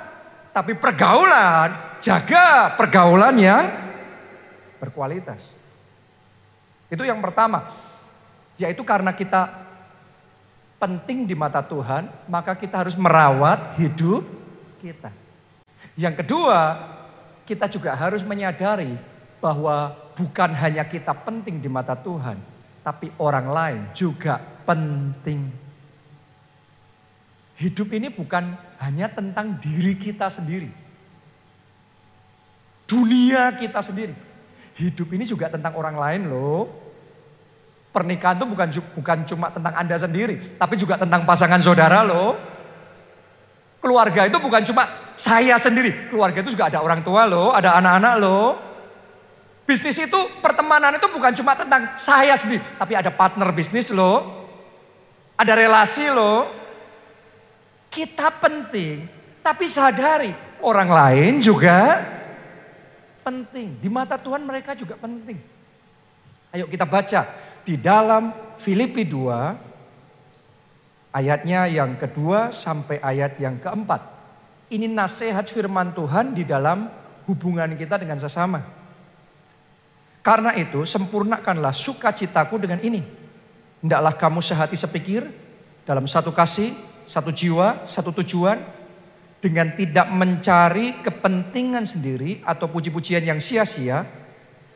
[0.52, 3.66] Tapi pergaulan, jaga pergaulan yang
[4.82, 5.54] berkualitas.
[6.90, 7.70] Itu yang pertama.
[8.58, 9.54] Yaitu karena kita
[10.82, 14.26] penting di mata Tuhan, maka kita harus merawat hidup
[14.82, 15.14] kita.
[15.98, 16.78] Yang kedua,
[17.46, 18.98] kita juga harus menyadari
[19.38, 22.38] bahwa bukan hanya kita penting di mata Tuhan,
[22.88, 25.52] tapi orang lain juga penting.
[27.60, 30.72] Hidup ini bukan hanya tentang diri kita sendiri.
[32.88, 34.16] Dunia kita sendiri.
[34.80, 36.72] Hidup ini juga tentang orang lain loh.
[37.92, 38.70] Pernikahan itu bukan
[39.04, 42.40] bukan cuma tentang Anda sendiri, tapi juga tentang pasangan saudara loh.
[43.84, 44.88] Keluarga itu bukan cuma
[45.20, 48.67] saya sendiri, keluarga itu juga ada orang tua loh, ada anak-anak loh.
[49.68, 54.24] Bisnis itu, pertemanan itu bukan cuma tentang saya sendiri, tapi ada partner bisnis loh.
[55.36, 56.48] Ada relasi loh.
[57.92, 59.04] Kita penting,
[59.44, 60.32] tapi sadari
[60.64, 62.00] orang lain juga
[63.28, 63.76] penting.
[63.84, 65.36] Di mata Tuhan mereka juga penting.
[66.56, 67.28] Ayo kita baca
[67.68, 74.00] di dalam Filipi 2 ayatnya yang kedua sampai ayat yang keempat.
[74.72, 76.88] Ini nasihat firman Tuhan di dalam
[77.28, 78.77] hubungan kita dengan sesama.
[80.28, 83.00] Karena itu sempurnakanlah sukacitaku dengan ini.
[83.80, 85.24] Hendaklah kamu sehati sepikir
[85.88, 86.76] dalam satu kasih,
[87.08, 88.60] satu jiwa, satu tujuan.
[89.40, 94.04] Dengan tidak mencari kepentingan sendiri atau puji-pujian yang sia-sia.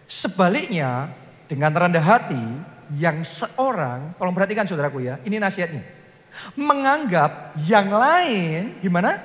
[0.08, 1.12] Sebaliknya
[1.52, 2.40] dengan rendah hati
[2.96, 5.84] yang seorang, tolong perhatikan saudaraku ya, ini nasihatnya.
[6.56, 9.20] Menganggap yang lain gimana?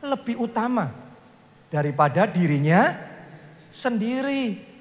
[0.00, 0.88] Lebih utama
[1.68, 2.96] daripada dirinya
[3.68, 4.71] sendiri.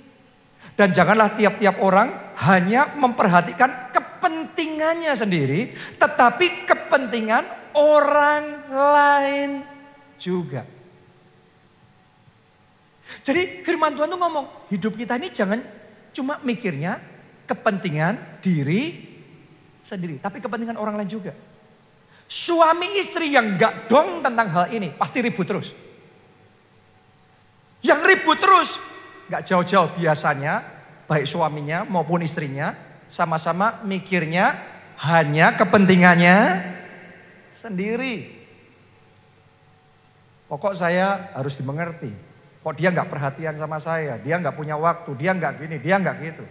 [0.75, 2.09] Dan janganlah tiap-tiap orang
[2.47, 7.43] hanya memperhatikan kepentingannya sendiri, tetapi kepentingan
[7.75, 9.49] orang lain
[10.17, 10.63] juga.
[13.21, 15.59] Jadi firman Tuhan tuh ngomong, hidup kita ini jangan
[16.15, 16.97] cuma mikirnya
[17.45, 19.11] kepentingan diri
[19.83, 21.35] sendiri, tapi kepentingan orang lain juga.
[22.31, 25.75] Suami istri yang gak dong tentang hal ini pasti ribut terus.
[27.83, 28.90] Yang ribut terus
[29.31, 30.59] Gak jauh-jauh biasanya
[31.07, 32.75] baik suaminya maupun istrinya
[33.07, 34.51] sama-sama mikirnya
[35.07, 36.37] hanya kepentingannya
[37.55, 38.27] sendiri.
[40.51, 42.11] Pokok saya harus dimengerti.
[42.61, 46.15] Kok dia nggak perhatian sama saya, dia nggak punya waktu, dia nggak gini, dia nggak
[46.21, 46.45] gitu.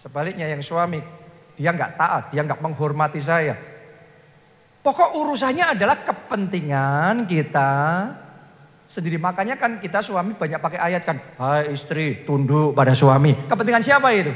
[0.00, 0.98] Sebaliknya yang suami,
[1.54, 3.54] dia nggak taat, dia nggak menghormati saya.
[4.82, 7.72] Pokok urusannya adalah kepentingan kita
[8.86, 9.18] sendiri.
[9.18, 11.18] Makanya kan kita suami banyak pakai ayat kan.
[11.36, 13.34] Hai istri tunduk pada suami.
[13.34, 14.32] Kepentingan siapa itu?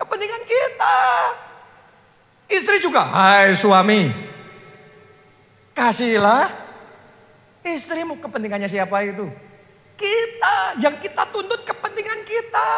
[0.00, 0.96] Kepentingan kita.
[2.50, 4.10] Istri juga, hai suami.
[5.74, 6.50] Kasihlah
[7.64, 9.26] istrimu kepentingannya siapa itu?
[9.94, 12.70] Kita, yang kita tuntut kepentingan kita.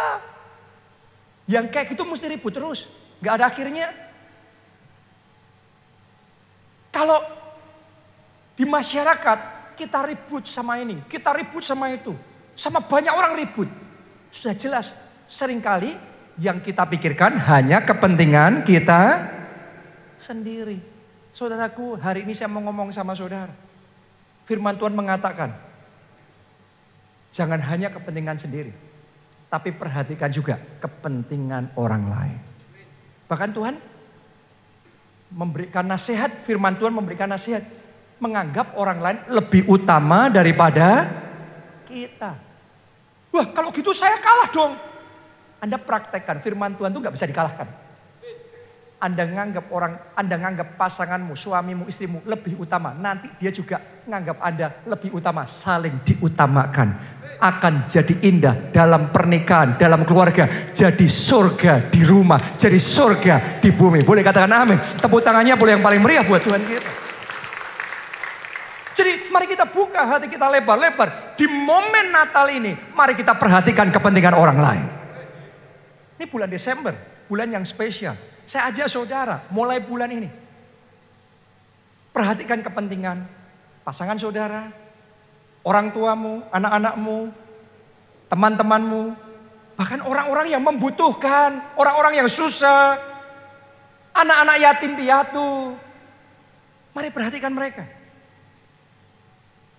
[1.47, 2.93] Yang kayak gitu mesti ribut terus.
[3.23, 3.89] Gak ada akhirnya.
[6.93, 7.21] Kalau
[8.57, 12.17] di masyarakat kita ribut sama ini, kita ribut sama itu.
[12.57, 13.69] Sama banyak orang ribut.
[14.33, 14.97] Sudah jelas,
[15.29, 15.93] sering kali
[16.41, 19.29] yang kita pikirkan hanya kepentingan kita
[20.17, 20.81] sendiri.
[21.37, 23.53] Saudaraku, hari ini saya mau ngomong sama saudara.
[24.49, 25.53] Firman Tuhan mengatakan,
[27.29, 28.73] jangan hanya kepentingan sendiri,
[29.53, 32.41] tapi perhatikan juga kepentingan orang lain.
[33.29, 33.75] Bahkan Tuhan
[35.29, 37.61] memberikan nasihat, firman Tuhan memberikan nasihat
[38.17, 41.05] menganggap orang lain lebih utama daripada
[41.85, 42.33] kita.
[43.33, 44.73] Wah kalau gitu saya kalah dong.
[45.61, 47.69] Anda praktekkan firman Tuhan itu nggak bisa dikalahkan.
[48.97, 52.97] Anda nganggap orang, Anda nganggap pasanganmu, suamimu, istrimu lebih utama.
[52.97, 53.77] Nanti dia juga
[54.09, 55.45] nganggap Anda lebih utama.
[55.45, 57.17] Saling diutamakan.
[57.37, 60.49] Akan jadi indah dalam pernikahan, dalam keluarga.
[60.73, 64.01] Jadi surga di rumah, jadi surga di bumi.
[64.01, 64.81] Boleh katakan amin.
[64.81, 67.06] Tepuk tangannya boleh yang paling meriah buat Tuhan kita.
[68.97, 71.37] Jadi mari kita buka hati kita lebar-lebar.
[71.37, 74.87] Di momen Natal ini, mari kita perhatikan kepentingan orang lain.
[76.17, 76.97] Ini bulan Desember,
[77.29, 78.17] bulan yang spesial.
[78.49, 80.33] Saya ajak saudara mulai bulan ini.
[82.09, 83.21] Perhatikan kepentingan
[83.85, 84.73] pasangan saudara,
[85.61, 87.29] orang tuamu, anak-anakmu,
[88.33, 89.13] teman-temanmu,
[89.77, 92.97] bahkan orang-orang yang membutuhkan, orang-orang yang susah,
[94.17, 95.77] anak-anak yatim piatu.
[96.97, 97.96] Mari perhatikan mereka.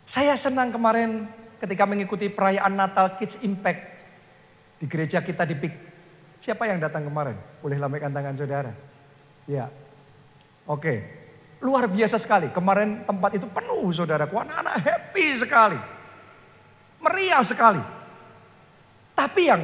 [0.07, 1.27] Saya senang kemarin
[1.59, 3.81] ketika mengikuti perayaan Natal Kids Impact
[4.79, 5.87] di gereja kita di Pik
[6.37, 7.35] Siapa yang datang kemarin?
[7.61, 8.71] Boleh lambaikan tangan saudara.
[9.49, 9.73] Ya.
[10.69, 11.01] Oke.
[11.65, 12.53] Luar biasa sekali.
[12.53, 14.37] Kemarin tempat itu penuh saudaraku.
[14.37, 15.79] Anak-anak happy sekali.
[17.01, 17.81] Meriah sekali.
[19.17, 19.61] Tapi yang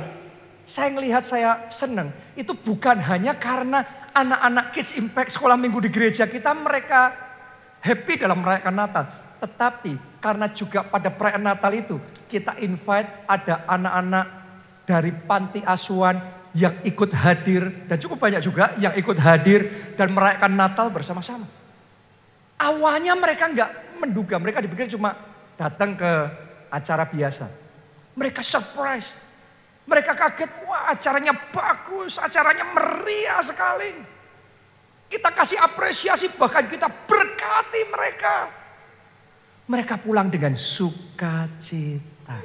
[0.65, 2.09] saya melihat saya senang.
[2.33, 3.85] Itu bukan hanya karena
[4.17, 7.13] anak-anak Kids Impact sekolah minggu di gereja kita mereka
[7.85, 9.05] happy dalam merayakan Natal.
[9.43, 11.99] Tetapi karena juga pada perayaan Natal itu
[12.31, 14.25] kita invite ada anak-anak
[14.87, 16.15] dari panti asuhan
[16.55, 19.67] yang ikut hadir dan cukup banyak juga yang ikut hadir
[19.99, 21.43] dan merayakan Natal bersama-sama.
[22.55, 25.11] Awalnya mereka nggak menduga, mereka dipikir cuma
[25.59, 26.11] datang ke
[26.71, 27.51] acara biasa.
[28.15, 29.11] Mereka surprise,
[29.83, 33.91] mereka kaget, wah acaranya bagus, acaranya meriah sekali.
[35.11, 38.62] Kita kasih apresiasi, bahkan kita berkati mereka.
[39.63, 42.35] Mereka pulang dengan sukacita.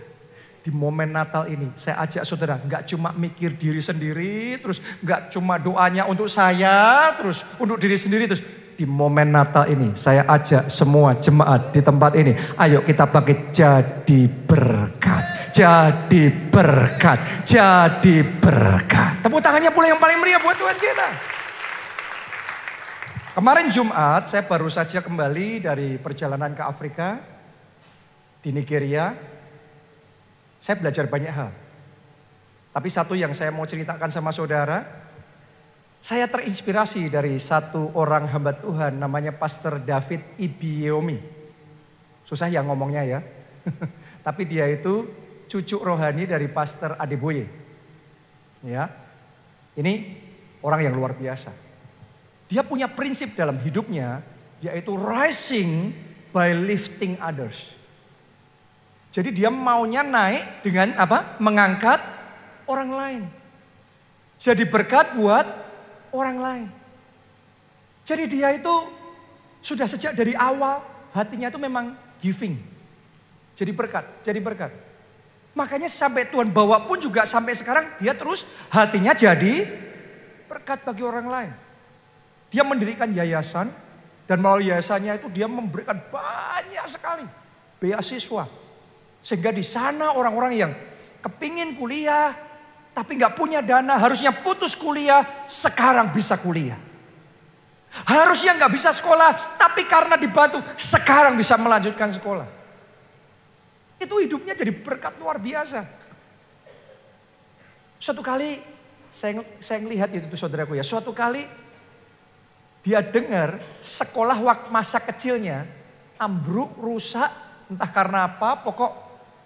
[0.62, 5.56] Di momen Natal ini saya ajak saudara nggak cuma mikir diri sendiri terus nggak cuma
[5.56, 8.42] doanya untuk saya terus untuk diri sendiri terus.
[8.78, 12.30] Di momen Natal ini saya ajak semua jemaat di tempat ini
[12.62, 19.26] ayo kita bangkit jadi berkat jadi berkat jadi berkat.
[19.26, 21.37] Tepuk tangannya pula yang paling meriah buat Tuhan kita
[23.38, 27.22] Kemarin Jumat saya baru saja kembali dari perjalanan ke Afrika
[28.42, 29.14] di Nigeria
[30.58, 31.54] saya belajar banyak hal.
[32.74, 34.82] Tapi satu yang saya mau ceritakan sama saudara,
[36.02, 41.22] saya terinspirasi dari satu orang hamba Tuhan namanya Pastor David Ibiomi.
[42.26, 43.20] Susah ya ngomongnya ya.
[44.26, 45.06] Tapi dia itu
[45.46, 47.46] cucu rohani dari Pastor Adeboye.
[48.66, 48.90] Ya.
[49.78, 49.92] Ini
[50.66, 51.67] orang yang luar biasa.
[52.48, 54.24] Dia punya prinsip dalam hidupnya
[54.64, 55.92] yaitu rising
[56.32, 57.76] by lifting others.
[59.12, 61.36] Jadi dia maunya naik dengan apa?
[61.40, 62.00] Mengangkat
[62.68, 63.22] orang lain.
[64.38, 65.44] Jadi berkat buat
[66.12, 66.68] orang lain.
[68.04, 68.74] Jadi dia itu
[69.60, 70.80] sudah sejak dari awal
[71.12, 72.56] hatinya itu memang giving.
[73.58, 74.70] Jadi berkat, jadi berkat.
[75.58, 79.66] Makanya sampai Tuhan bawa pun juga sampai sekarang dia terus hatinya jadi
[80.46, 81.52] berkat bagi orang lain.
[82.48, 83.68] Dia mendirikan yayasan
[84.24, 87.24] dan melalui yayasannya itu dia memberikan banyak sekali
[87.78, 88.48] beasiswa
[89.18, 90.72] sehingga di sana orang-orang yang
[91.20, 92.30] kepingin kuliah,
[92.94, 96.78] tapi nggak punya dana, harusnya putus kuliah, sekarang bisa kuliah.
[98.06, 102.46] Harusnya nggak bisa sekolah, tapi karena dibantu, sekarang bisa melanjutkan sekolah.
[103.98, 105.82] Itu hidupnya jadi berkat luar biasa.
[107.98, 108.62] Suatu kali
[109.10, 110.86] saya saya melihat itu saudaraku ya.
[110.86, 111.42] Suatu kali
[112.88, 115.68] dia dengar sekolah waktu masa kecilnya
[116.16, 117.28] ambruk, rusak,
[117.68, 118.92] entah karena apa, pokok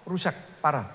[0.07, 0.31] rusak
[0.63, 0.87] parah.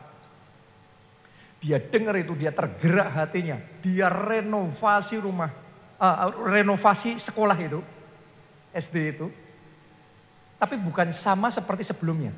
[1.61, 3.61] Dia dengar itu, dia tergerak hatinya.
[3.85, 5.53] Dia renovasi rumah,
[6.01, 7.85] uh, renovasi sekolah itu,
[8.73, 9.29] SD itu.
[10.57, 12.33] Tapi bukan sama seperti sebelumnya.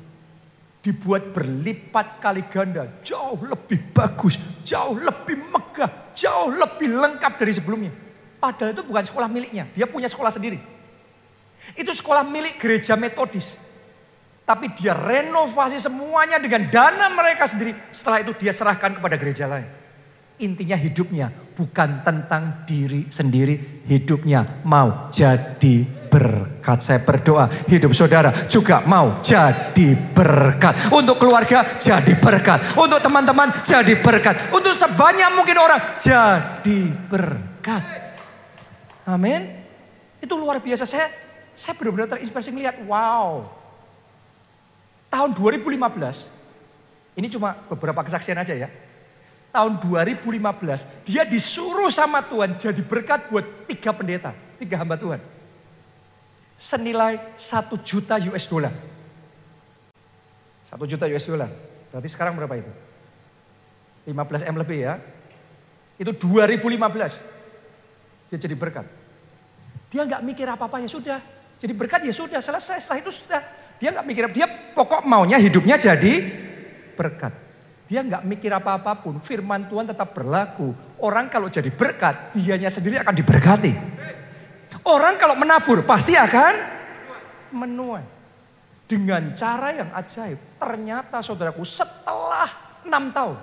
[0.83, 8.10] Dibuat berlipat kali ganda, jauh lebih bagus, jauh lebih megah, jauh lebih lengkap dari sebelumnya.
[8.41, 10.57] Padahal itu bukan sekolah miliknya, dia punya sekolah sendiri.
[11.77, 13.69] Itu sekolah milik gereja metodis.
[14.41, 17.71] Tapi dia renovasi semuanya dengan dana mereka sendiri.
[17.93, 19.69] Setelah itu dia serahkan kepada gereja lain.
[20.41, 23.85] Intinya hidupnya bukan tentang diri sendiri.
[23.85, 26.81] Hidupnya mau jadi berkat.
[26.81, 30.89] Saya berdoa hidup saudara juga mau jadi berkat.
[30.89, 32.73] Untuk keluarga jadi berkat.
[32.73, 34.49] Untuk teman-teman jadi berkat.
[34.49, 38.00] Untuk sebanyak mungkin orang jadi berkat.
[39.11, 39.43] Amin.
[40.23, 40.87] Itu luar biasa.
[40.87, 41.11] Saya
[41.51, 43.43] saya benar-benar terinspirasi melihat, wow,
[45.11, 48.71] tahun 2015, ini cuma beberapa kesaksian aja ya.
[49.51, 50.39] tahun 2015
[51.03, 55.19] dia disuruh sama Tuhan jadi berkat buat tiga pendeta, tiga hamba Tuhan.
[56.55, 58.71] Senilai satu juta US dollar.
[60.63, 61.51] Satu juta US dollar.
[61.91, 62.71] Berarti sekarang berapa itu?
[64.07, 65.03] 15 M lebih ya.
[65.99, 66.71] Itu 2015.
[68.31, 69.00] Dia jadi berkat.
[69.91, 71.19] Dia nggak mikir apa-apa ya sudah.
[71.59, 72.79] Jadi berkat ya sudah selesai.
[72.79, 73.41] Setelah itu sudah.
[73.77, 76.13] Dia nggak mikir dia pokok maunya hidupnya jadi
[76.95, 77.33] berkat.
[77.91, 79.19] Dia nggak mikir apa-apapun.
[79.19, 80.71] Firman Tuhan tetap berlaku.
[81.03, 83.73] Orang kalau jadi berkat, dianya sendiri akan diberkati.
[84.87, 86.53] Orang kalau menabur pasti akan
[87.51, 88.05] menuai.
[88.87, 90.39] Dengan cara yang ajaib.
[90.55, 92.47] Ternyata saudaraku setelah
[92.87, 93.37] enam tahun.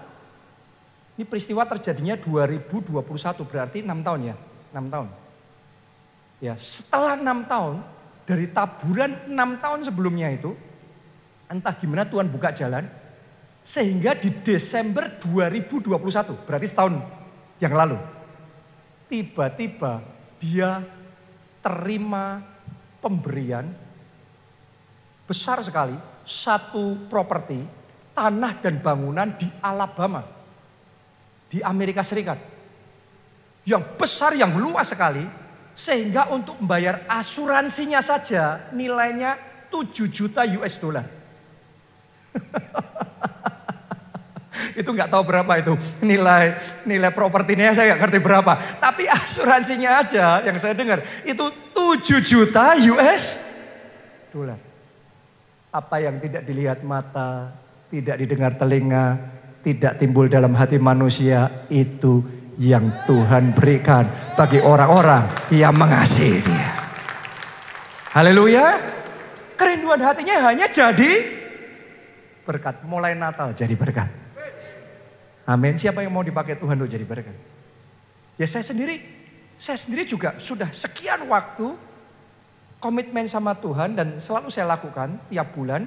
[1.19, 2.95] Ini peristiwa terjadinya 2021
[3.43, 4.37] berarti enam tahun ya.
[4.73, 5.09] enam tahun.
[6.39, 7.83] Ya, setelah enam tahun
[8.23, 10.55] dari taburan enam tahun sebelumnya itu,
[11.51, 12.87] entah gimana Tuhan buka jalan,
[13.65, 16.95] sehingga di Desember 2021, berarti setahun
[17.59, 17.99] yang lalu,
[19.11, 19.99] tiba-tiba
[20.39, 20.79] dia
[21.59, 22.39] terima
[23.03, 23.67] pemberian
[25.27, 27.61] besar sekali, satu properti,
[28.15, 30.23] tanah dan bangunan di Alabama,
[31.51, 32.39] di Amerika Serikat.
[33.69, 35.48] Yang besar, yang luas sekali,
[35.79, 39.39] sehingga untuk membayar asuransinya saja nilainya
[39.71, 41.07] 7 juta US dollar.
[44.81, 48.59] itu nggak tahu berapa itu nilai nilai propertinya saya nggak ngerti berapa.
[48.83, 53.39] Tapi asuransinya aja yang saya dengar itu 7 juta US
[54.35, 54.59] dollar.
[55.71, 57.55] Apa yang tidak dilihat mata,
[57.87, 59.15] tidak didengar telinga,
[59.63, 66.71] tidak timbul dalam hati manusia itu yang Tuhan berikan bagi orang-orang yang mengasihi dia.
[68.13, 68.67] Haleluya.
[69.55, 71.23] Kerinduan hatinya hanya jadi
[72.43, 72.83] berkat.
[72.83, 74.11] Mulai Natal jadi berkat.
[75.47, 75.79] Amin.
[75.79, 77.33] Siapa yang mau dipakai Tuhan untuk jadi berkat?
[78.39, 79.01] Ya saya sendiri,
[79.57, 81.75] saya sendiri juga sudah sekian waktu
[82.79, 85.87] komitmen sama Tuhan dan selalu saya lakukan tiap bulan.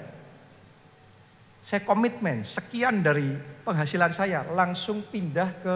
[1.61, 5.76] Saya komitmen sekian dari penghasilan saya langsung pindah ke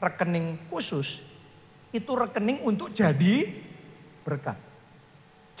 [0.00, 1.28] rekening khusus,
[1.92, 3.46] itu rekening untuk jadi
[4.24, 4.56] berkat.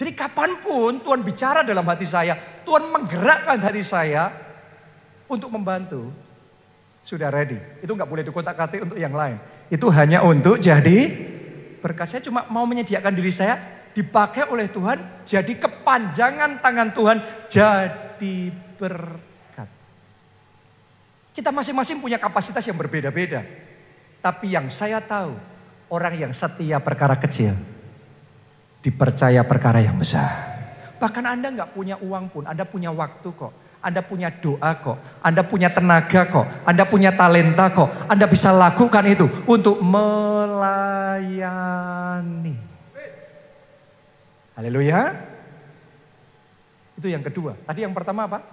[0.00, 2.32] Jadi kapan pun Tuhan bicara dalam hati saya,
[2.64, 4.32] Tuhan menggerakkan hati saya
[5.28, 6.08] untuk membantu,
[7.04, 7.60] sudah ready.
[7.84, 9.36] Itu nggak boleh dikontak kati untuk yang lain.
[9.68, 11.12] Itu hanya untuk jadi
[11.84, 12.06] berkat.
[12.16, 13.60] Saya cuma mau menyediakan diri saya
[13.92, 17.18] dipakai oleh Tuhan jadi kepanjangan tangan Tuhan
[17.52, 18.36] jadi
[18.80, 19.68] berkat.
[21.36, 23.44] Kita masing-masing punya kapasitas yang berbeda-beda.
[24.20, 25.32] Tapi yang saya tahu,
[25.88, 27.56] orang yang setia perkara kecil,
[28.84, 30.28] dipercaya perkara yang besar.
[31.00, 33.52] Bahkan Anda nggak punya uang pun, Anda punya waktu kok.
[33.80, 37.88] Anda punya doa kok, Anda punya tenaga kok, Anda punya talenta kok.
[38.12, 41.00] Anda bisa lakukan itu untuk melayani.
[44.52, 45.16] Haleluya.
[47.00, 47.56] Itu yang kedua.
[47.64, 48.44] Tadi yang pertama apa?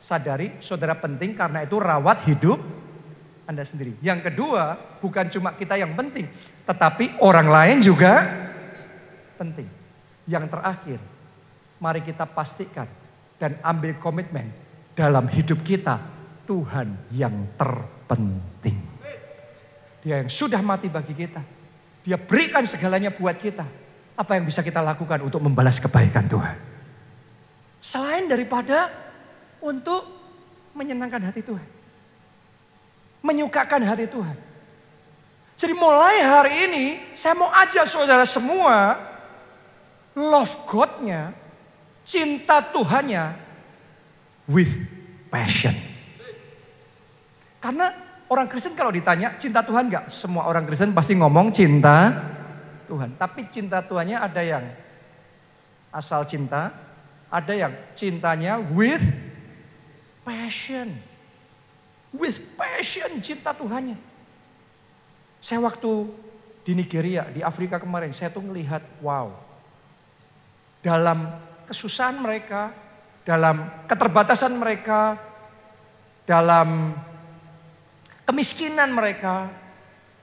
[0.00, 2.56] Sadari saudara penting karena itu rawat hidup
[3.52, 3.92] anda sendiri.
[4.00, 6.24] Yang kedua, bukan cuma kita yang penting,
[6.64, 8.24] tetapi orang lain juga
[9.36, 9.68] penting.
[10.24, 10.98] Yang terakhir,
[11.76, 12.88] mari kita pastikan
[13.36, 14.48] dan ambil komitmen
[14.96, 16.00] dalam hidup kita
[16.48, 18.80] Tuhan yang terpenting.
[20.02, 21.42] Dia yang sudah mati bagi kita.
[22.02, 23.62] Dia berikan segalanya buat kita.
[24.18, 26.56] Apa yang bisa kita lakukan untuk membalas kebaikan Tuhan?
[27.78, 28.90] Selain daripada
[29.62, 30.02] untuk
[30.74, 31.71] menyenangkan hati Tuhan
[33.22, 34.36] menyukakan hati Tuhan.
[35.56, 38.98] Jadi mulai hari ini saya mau ajak saudara semua
[40.18, 41.30] love God-nya,
[42.02, 43.30] cinta Tuhannya
[44.50, 44.74] with
[45.30, 45.72] passion.
[47.62, 47.94] Karena
[48.26, 50.10] orang Kristen kalau ditanya cinta Tuhan enggak?
[50.10, 52.10] Semua orang Kristen pasti ngomong cinta
[52.90, 53.14] Tuhan.
[53.14, 54.66] Tapi cinta Tuhannya ada yang
[55.94, 56.74] asal cinta,
[57.30, 59.04] ada yang cintanya with
[60.26, 60.90] passion.
[62.12, 63.96] With passion cinta Tuhannya.
[65.40, 66.06] Saya waktu
[66.62, 69.32] di Nigeria, di Afrika kemarin, saya tuh melihat, wow.
[70.84, 71.26] Dalam
[71.66, 72.70] kesusahan mereka,
[73.26, 75.18] dalam keterbatasan mereka,
[76.22, 76.94] dalam
[78.28, 79.50] kemiskinan mereka,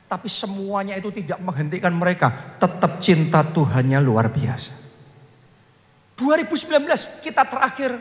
[0.09, 2.57] tapi semuanya itu tidak menghentikan mereka.
[2.57, 4.89] Tetap cinta Tuhannya luar biasa.
[6.17, 7.95] 2019 kita terakhir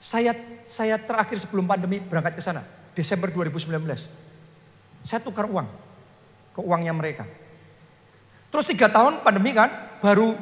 [0.00, 0.32] saya
[0.64, 2.64] saya terakhir sebelum pandemi berangkat ke sana,
[2.96, 3.76] Desember 2019.
[5.04, 5.68] Saya tukar uang
[6.56, 7.28] ke uangnya mereka.
[8.48, 9.68] Terus tiga tahun pandemi kan,
[10.00, 10.32] baru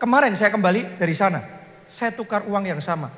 [0.00, 1.44] kemarin saya kembali dari sana.
[1.84, 3.12] Saya tukar uang yang sama.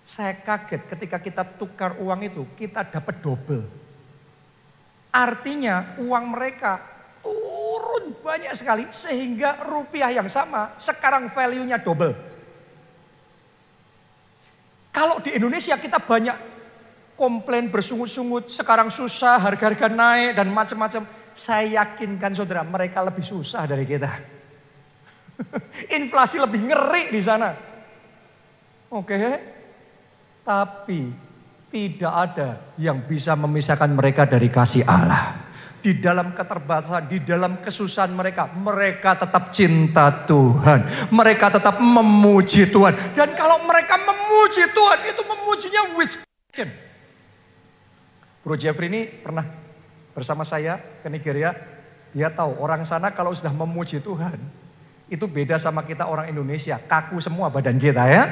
[0.00, 3.68] Saya kaget ketika kita tukar uang itu, kita dapat double.
[5.12, 6.80] Artinya uang mereka
[7.20, 12.29] turun banyak sekali sehingga rupiah yang sama sekarang value-nya double.
[15.00, 16.36] Kalau di Indonesia kita banyak
[17.16, 21.08] komplain bersungut-sungut, sekarang susah, harga-harga naik dan macam-macam.
[21.32, 24.12] Saya yakinkan saudara, mereka lebih susah dari kita.
[26.04, 27.48] Inflasi lebih ngeri di sana.
[28.92, 29.16] Oke,
[30.44, 31.08] tapi
[31.72, 35.48] tidak ada yang bisa memisahkan mereka dari kasih Allah.
[35.80, 41.08] Di dalam keterbatasan, di dalam kesusahan mereka, mereka tetap cinta Tuhan.
[41.08, 42.92] Mereka tetap memuji Tuhan.
[43.16, 46.70] Dan kalau mereka memuji Tuhan, itu memujinya with passion
[48.40, 49.44] Bro Jeffrey ini pernah
[50.16, 51.52] bersama saya ke Nigeria.
[52.16, 54.40] Dia tahu orang sana kalau sudah memuji Tuhan.
[55.12, 56.80] Itu beda sama kita orang Indonesia.
[56.80, 58.24] Kaku semua badan kita ya.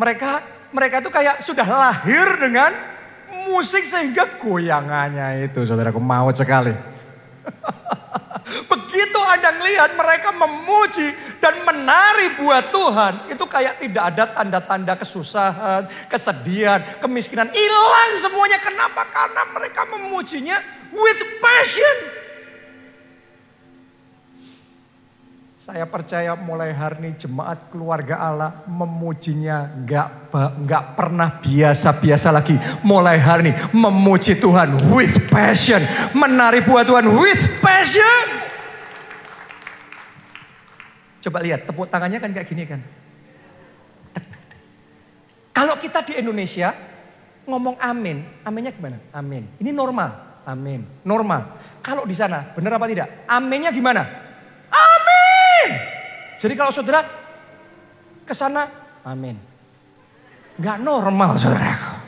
[0.00, 0.30] Mereka
[0.72, 2.72] mereka itu kayak sudah lahir dengan
[3.52, 6.72] musik sehingga goyangannya itu saudaraku maut sekali.
[8.72, 11.08] Begitu Anda melihat mereka memuji
[11.38, 17.48] dan menari buat Tuhan, itu kayak tidak ada tanda-tanda kesusahan, kesedihan, kemiskinan.
[17.50, 18.58] Hilang semuanya.
[18.58, 19.06] Kenapa?
[19.08, 20.58] Karena mereka memujinya
[20.92, 21.96] with passion.
[25.58, 30.30] Saya percaya mulai hari ini jemaat keluarga Allah memujinya nggak
[30.64, 32.54] nggak pernah biasa-biasa lagi.
[32.86, 35.82] Mulai hari ini memuji Tuhan with passion,
[36.14, 38.47] menari buat Tuhan with passion.
[41.18, 42.80] Coba lihat tepuk tangannya kan kayak gini kan.
[45.56, 46.70] Kalau kita di Indonesia
[47.48, 48.98] ngomong amin, aminnya gimana?
[49.10, 49.50] Amin.
[49.58, 51.02] Ini normal, amin.
[51.02, 51.58] Normal.
[51.82, 53.26] Kalau di sana benar apa tidak?
[53.26, 54.28] Aminnya gimana?
[56.38, 57.02] Jadi kalau saudara
[58.22, 58.62] ke sana,
[59.02, 59.34] amin.
[60.62, 61.98] Gak normal saudara.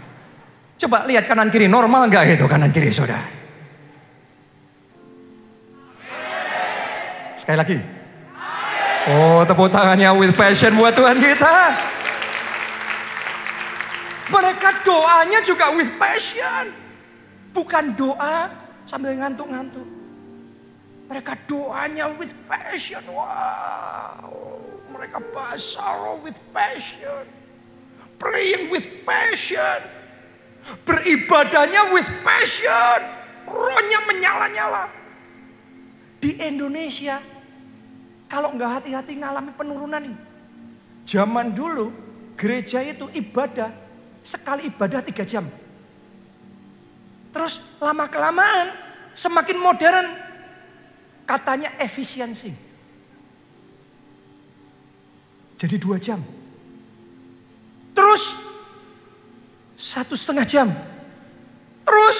[0.78, 3.26] Coba lihat kanan kiri, normal gak itu kanan kiri saudara?
[7.34, 7.99] Sekali lagi.
[9.08, 11.56] Oh tepuk tangannya with passion buat Tuhan kita.
[14.28, 16.68] Mereka doanya juga with passion.
[17.56, 18.52] Bukan doa
[18.84, 19.88] sambil ngantuk-ngantuk.
[21.08, 23.00] Mereka doanya with passion.
[23.08, 24.60] Wow.
[24.92, 27.24] Mereka basar with passion.
[28.20, 29.80] Praying with passion.
[30.84, 32.98] Beribadahnya with passion.
[33.48, 34.84] Rohnya menyala-nyala.
[36.20, 37.16] Di Indonesia,
[38.30, 40.18] kalau nggak hati-hati ngalami penurunan ini.
[41.02, 41.90] Zaman dulu,
[42.38, 43.74] gereja itu ibadah.
[44.22, 45.42] Sekali ibadah tiga jam.
[47.34, 48.70] Terus lama kelamaan,
[49.18, 50.06] semakin modern,
[51.30, 52.50] Katanya efisiensi.
[55.54, 56.18] Jadi dua jam.
[57.94, 58.34] Terus
[59.78, 60.66] satu setengah jam.
[61.86, 62.18] Terus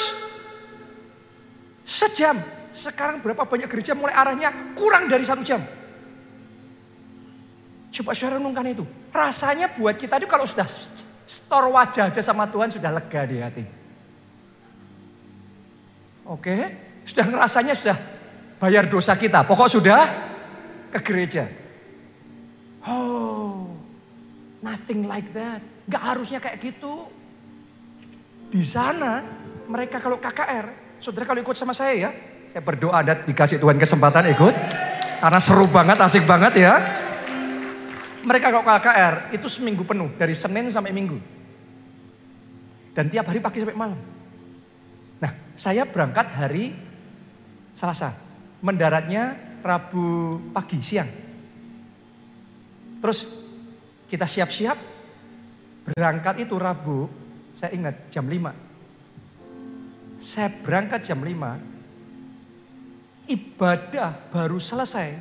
[1.83, 2.39] sejam.
[2.71, 5.59] Sekarang berapa banyak gereja mulai arahnya kurang dari satu jam.
[7.91, 8.87] Coba saudara renungkan itu.
[9.11, 10.67] Rasanya buat kita itu kalau sudah
[11.27, 13.65] store wajah aja sama Tuhan sudah lega di hati.
[16.31, 16.57] Oke,
[17.03, 17.99] sudah ngerasanya sudah
[18.63, 19.43] bayar dosa kita.
[19.43, 20.07] Pokok sudah
[20.95, 21.51] ke gereja.
[22.87, 23.67] Oh,
[24.63, 25.59] nothing like that.
[25.91, 27.11] Gak harusnya kayak gitu.
[28.51, 29.23] Di sana
[29.67, 32.11] mereka kalau KKR, saudara kalau ikut sama saya ya,
[32.51, 34.55] saya berdoa dan dikasih Tuhan kesempatan ikut.
[35.21, 36.75] Karena seru banget, asik banget ya.
[38.21, 41.17] Mereka kalau KKR itu seminggu penuh, dari Senin sampai Minggu.
[42.93, 43.97] Dan tiap hari pagi sampai malam.
[45.21, 46.75] Nah, saya berangkat hari
[47.73, 48.13] Selasa
[48.61, 51.09] mendaratnya Rabu pagi siang.
[53.01, 53.21] Terus
[54.09, 54.77] kita siap-siap
[55.89, 57.09] berangkat itu Rabu,
[57.57, 58.53] saya ingat jam 5.
[60.21, 61.57] Saya berangkat jam 5,
[63.33, 65.17] ibadah baru selesai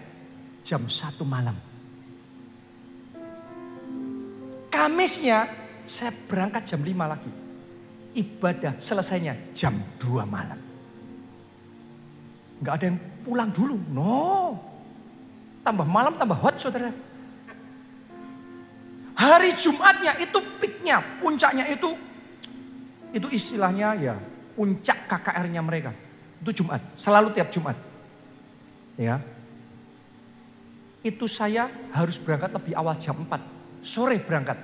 [0.64, 1.69] jam 1 malam.
[4.70, 5.50] Kamisnya
[5.86, 7.32] saya berangkat jam 5 lagi.
[8.14, 10.58] Ibadah selesainya jam 2 malam.
[12.62, 13.78] Gak ada yang pulang dulu.
[13.94, 14.58] No.
[15.66, 16.90] Tambah malam tambah hot saudara.
[19.20, 21.92] Hari Jumatnya itu peaknya, puncaknya itu,
[23.12, 24.16] itu istilahnya ya
[24.56, 25.92] puncak KKR-nya mereka.
[26.40, 27.76] Itu Jumat, selalu tiap Jumat.
[28.96, 29.20] Ya.
[31.04, 33.59] Itu saya harus berangkat lebih awal jam 4.
[33.80, 34.58] Sore berangkat.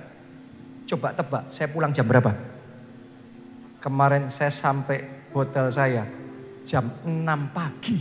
[0.86, 2.30] Coba tebak, saya pulang jam berapa?
[3.82, 6.06] Kemarin saya sampai hotel saya
[6.62, 7.98] jam 6 pagi.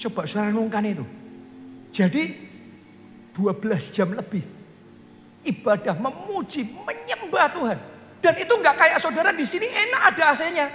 [0.00, 1.04] Coba saudara renungkan itu.
[1.94, 2.22] Jadi
[3.32, 4.44] 12 jam lebih.
[5.44, 7.78] ibadah, memuji, menyembah Tuhan.
[8.24, 10.66] Dan itu nggak kayak saudara di sini enak ada AC-nya.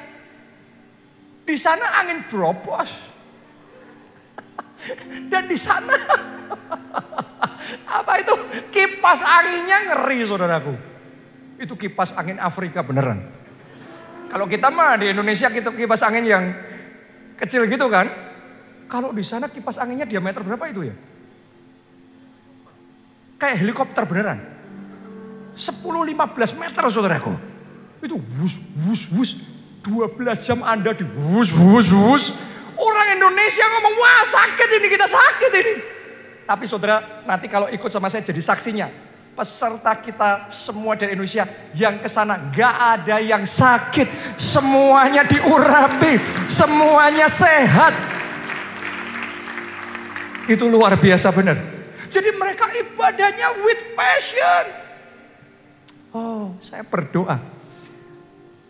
[1.41, 3.09] Di sana angin bropos.
[5.33, 5.97] Dan di sana
[7.85, 8.33] apa itu
[8.69, 10.73] kipas anginnya ngeri saudaraku.
[11.59, 13.19] Itu kipas angin Afrika beneran.
[14.29, 16.43] Kalau kita mah di Indonesia kita kipas angin yang
[17.35, 18.07] kecil gitu kan.
[18.89, 20.95] Kalau di sana kipas anginnya diameter berapa itu ya?
[23.39, 24.39] Kayak helikopter beneran.
[25.59, 27.33] 10-15 meter saudaraku.
[27.99, 28.55] Itu wus,
[28.87, 29.31] wus, wus.
[29.83, 32.23] 12 jam Anda di wus, wus, wus.
[32.79, 35.73] Orang Indonesia ngomong, wah sakit ini, kita sakit ini.
[36.49, 38.89] Tapi saudara, nanti kalau ikut sama saya jadi saksinya.
[39.37, 41.45] Peserta kita semua dari Indonesia
[41.77, 44.09] yang ke sana gak ada yang sakit.
[44.33, 46.17] Semuanya diurapi,
[46.49, 47.93] semuanya sehat.
[50.49, 51.61] Itu luar biasa benar.
[52.09, 54.65] Jadi mereka ibadahnya with passion.
[56.17, 57.58] Oh, saya berdoa.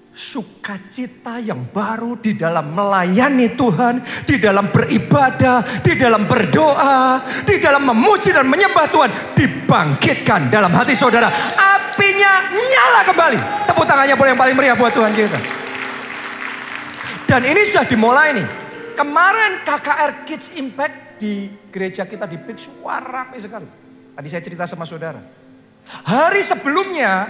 [0.10, 7.88] Sukacita yang baru di dalam melayani Tuhan, di dalam beribadah, di dalam berdoa, di dalam
[7.88, 11.32] memuji dan menyembah Tuhan dibangkitkan dalam hati saudara.
[11.56, 13.40] Apinya nyala kembali.
[13.70, 15.40] Tepuk tangannya boleh yang paling meriah buat Tuhan kita.
[17.30, 18.48] Dan ini sudah dimulai nih.
[18.98, 23.70] Kemarin KKR Kids Impact di gereja kita di Pix suara sekali.
[24.18, 25.22] Tadi saya cerita sama saudara.
[25.88, 27.30] Hari sebelumnya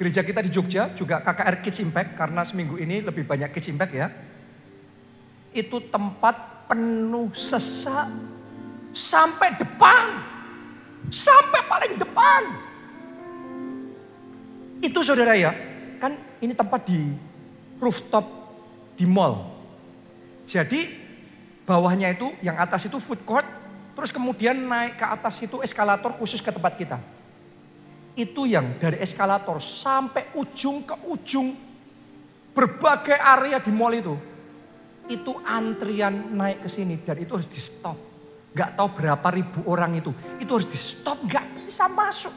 [0.00, 3.92] gereja kita di Jogja juga KKR Kids Impact karena seminggu ini lebih banyak Kids Impact
[3.92, 4.08] ya.
[5.52, 8.08] Itu tempat penuh sesak
[8.96, 10.32] sampai depan.
[11.12, 12.42] Sampai paling depan.
[14.80, 15.52] Itu saudara ya,
[16.00, 17.12] kan ini tempat di
[17.76, 18.24] rooftop
[18.96, 19.52] di mall.
[20.48, 20.88] Jadi
[21.68, 23.44] bawahnya itu, yang atas itu food court,
[23.92, 27.19] terus kemudian naik ke atas itu eskalator khusus ke tempat kita
[28.20, 31.48] itu yang dari eskalator sampai ujung ke ujung
[32.52, 34.14] berbagai area di mall itu
[35.10, 37.98] itu antrian naik ke sini dan itu harus di stop.
[38.54, 40.14] Gak tahu berapa ribu orang itu.
[40.38, 42.34] Itu harus di stop, gak bisa masuk.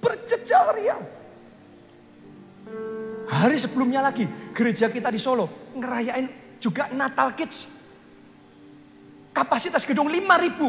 [0.00, 1.02] Berjejal riang.
[3.28, 4.24] Hari sebelumnya lagi
[4.56, 7.84] gereja kita di Solo ngerayain juga Natal Kids.
[9.32, 10.68] Kapasitas gedung 5 ribu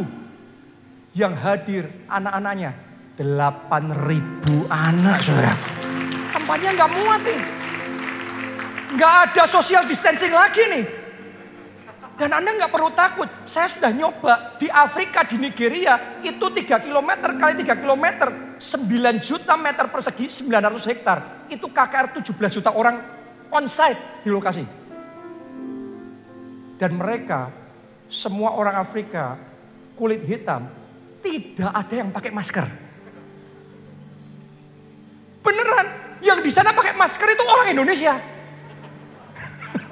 [1.14, 2.74] yang hadir anak-anaknya
[3.22, 5.54] 8.000 anak saudara.
[6.34, 7.42] Tempatnya nggak muat nih.
[8.94, 10.86] Nggak ada social distancing lagi nih.
[12.14, 13.26] Dan Anda nggak perlu takut.
[13.46, 16.22] Saya sudah nyoba di Afrika, di Nigeria.
[16.22, 18.06] Itu 3 km kali 3 km.
[18.64, 21.18] 9 juta meter persegi, 900 hektar.
[21.50, 22.96] Itu KKR 17 juta orang
[23.50, 24.66] on site di lokasi.
[26.78, 27.50] Dan mereka,
[28.10, 29.38] semua orang Afrika,
[29.98, 30.70] kulit hitam,
[31.24, 32.68] tidak ada yang pakai masker.
[35.44, 35.88] Beneran,
[36.20, 38.14] yang di sana pakai masker itu orang Indonesia.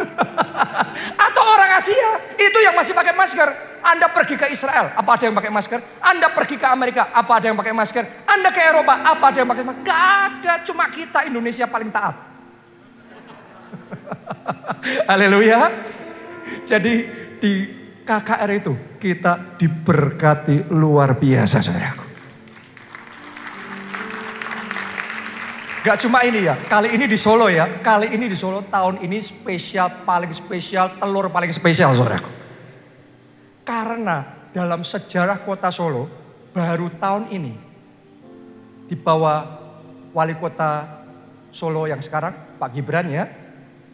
[1.25, 3.47] Atau orang Asia, itu yang masih pakai masker.
[3.81, 5.79] Anda pergi ke Israel, apa ada yang pakai masker?
[6.05, 8.03] Anda pergi ke Amerika, apa ada yang pakai masker?
[8.29, 9.81] Anda ke Eropa, apa ada yang pakai masker?
[9.81, 12.15] Gak ada, cuma kita Indonesia paling taat.
[15.09, 15.73] Haleluya.
[16.61, 16.93] Jadi
[17.41, 17.53] di
[18.05, 22.05] KKR itu kita diberkati luar biasa saudaraku.
[25.81, 29.17] Gak cuma ini ya, kali ini di Solo ya, kali ini di Solo tahun ini
[29.17, 32.29] spesial, paling spesial, telur paling spesial saudaraku.
[33.65, 36.05] Karena dalam sejarah kota Solo,
[36.53, 37.53] baru tahun ini,
[38.85, 39.41] di bawah
[40.13, 41.01] wali kota
[41.49, 43.25] Solo yang sekarang, Pak Gibran ya,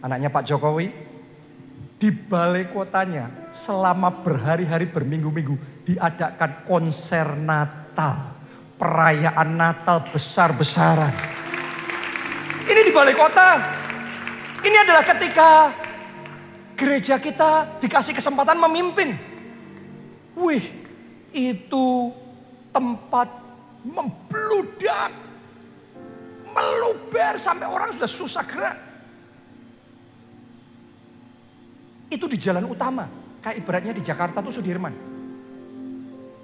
[0.04, 1.07] anaknya Pak Jokowi,
[1.98, 8.38] di balai kotanya selama berhari-hari berminggu-minggu diadakan konser Natal.
[8.78, 11.10] Perayaan Natal besar-besaran.
[12.70, 13.58] Ini di balai kota.
[14.62, 15.74] Ini adalah ketika
[16.78, 19.18] gereja kita dikasih kesempatan memimpin.
[20.38, 20.62] Wih,
[21.34, 22.14] itu
[22.70, 23.26] tempat
[23.82, 25.10] membludak,
[26.46, 28.87] meluber sampai orang sudah susah gerak.
[32.08, 33.08] Itu di jalan utama.
[33.44, 34.94] Kayak ibaratnya di Jakarta tuh Sudirman.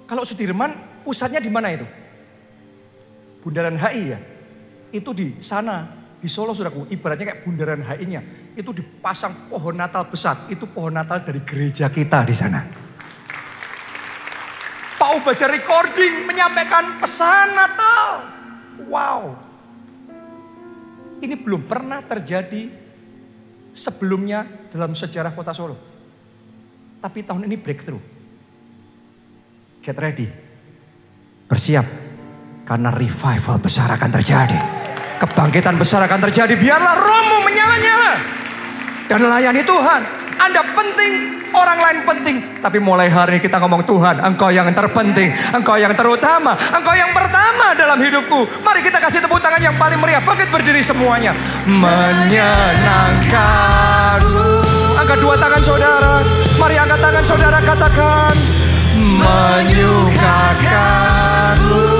[0.04, 1.86] Kalau Sudirman pusatnya di mana itu?
[3.44, 4.18] Bundaran HI ya.
[4.94, 5.84] Itu di sana,
[6.24, 6.88] di Solo sudahku.
[6.88, 8.20] Ibaratnya kayak bundaran HI-nya.
[8.56, 10.48] Itu dipasang pohon Natal besar.
[10.48, 12.64] Itu pohon Natal dari gereja kita di sana.
[14.96, 18.06] Pak baca recording menyampaikan pesan Natal.
[18.88, 19.36] Wow.
[21.20, 22.83] Ini belum pernah terjadi
[23.74, 25.76] sebelumnya dalam sejarah kota Solo.
[27.02, 28.00] Tapi tahun ini breakthrough.
[29.84, 30.24] Get ready.
[31.44, 31.84] Bersiap.
[32.64, 34.56] Karena revival besar akan terjadi.
[35.20, 36.56] Kebangkitan besar akan terjadi.
[36.56, 38.12] Biarlah rohmu menyala-nyala.
[39.04, 40.02] Dan layani Tuhan.
[40.40, 41.12] Anda penting,
[41.54, 42.42] orang lain penting.
[42.60, 47.14] Tapi mulai hari ini kita ngomong Tuhan, Engkau yang terpenting, Engkau yang terutama, Engkau yang
[47.14, 48.46] pertama dalam hidupku.
[48.66, 50.20] Mari kita kasih tepuk tangan yang paling meriah.
[50.20, 51.32] Bangkit berdiri semuanya.
[51.64, 54.20] Menyenangkan.
[54.98, 56.26] Angkat dua tangan saudara.
[56.58, 58.36] Mari angkat tangan saudara katakan.
[58.94, 61.93] Menyukakanmu.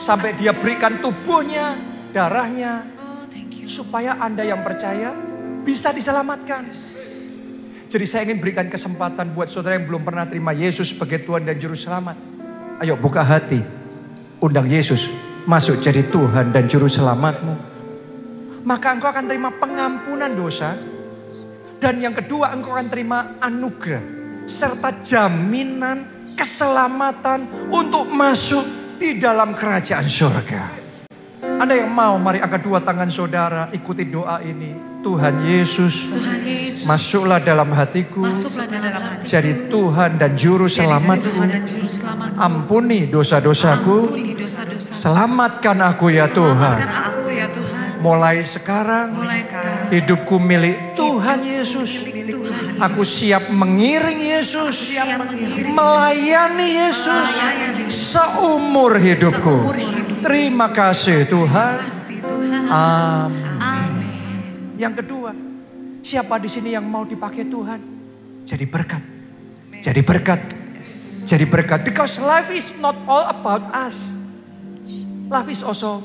[0.00, 1.76] Sampai dia berikan tubuhnya,
[2.14, 2.86] darahnya,
[3.68, 5.12] supaya Anda yang percaya
[5.62, 6.66] bisa diselamatkan.
[7.90, 11.58] Jadi saya ingin berikan kesempatan buat saudara yang belum pernah terima Yesus sebagai Tuhan dan
[11.58, 12.14] Juru Selamat.
[12.80, 13.60] Ayo buka hati,
[14.38, 15.10] undang Yesus
[15.44, 17.54] masuk jadi Tuhan dan Juru Selamatmu.
[18.62, 20.76] Maka engkau akan terima pengampunan dosa.
[21.80, 24.04] Dan yang kedua engkau akan terima anugerah.
[24.44, 26.04] Serta jaminan
[26.40, 28.64] keselamatan untuk masuk
[28.96, 30.80] di dalam kerajaan surga.
[31.60, 34.88] Anda yang mau, mari angkat dua tangan saudara, ikuti doa ini.
[35.00, 41.40] Tuhan Yesus, Tuhan Yesus masuklah dalam hatiku, masuklah dalam hatiku jadi Tuhan dan Juru Selamatku.
[42.36, 44.60] Ampuni dosa-dosaku, dosa
[44.92, 46.84] selamatkan aku ya Tuhan.
[46.84, 48.04] Aku ya Tuhan.
[48.04, 52.06] Mulai sekarang, Mulai sekarang hidupku milik Tuhan Yesus.
[52.80, 54.96] Aku siap mengiring Yesus,
[55.68, 57.28] melayani Yesus
[57.90, 59.74] seumur hidupku.
[60.24, 61.76] Terima kasih Tuhan.
[62.70, 63.50] Amin.
[64.80, 65.36] Yang kedua,
[66.00, 67.80] siapa di sini yang mau dipakai Tuhan?
[68.48, 69.02] Jadi berkat.
[69.80, 70.40] Jadi berkat.
[71.28, 71.84] Jadi berkat.
[71.84, 74.08] Because life is not all about us.
[75.30, 76.02] Life is also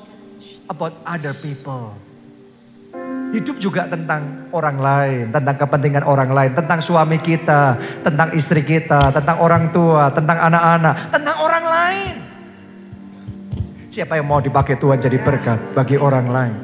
[0.67, 2.04] about other people.
[3.36, 9.11] Hidup juga tentang orang lain, tentang kepentingan orang lain, tentang suami kita, tentang istri kita,
[9.11, 12.15] tentang orang tua, tentang anak-anak, tentang orang lain.
[13.91, 16.55] Siapa yang mau dipakai Tuhan jadi berkat bagi orang lain?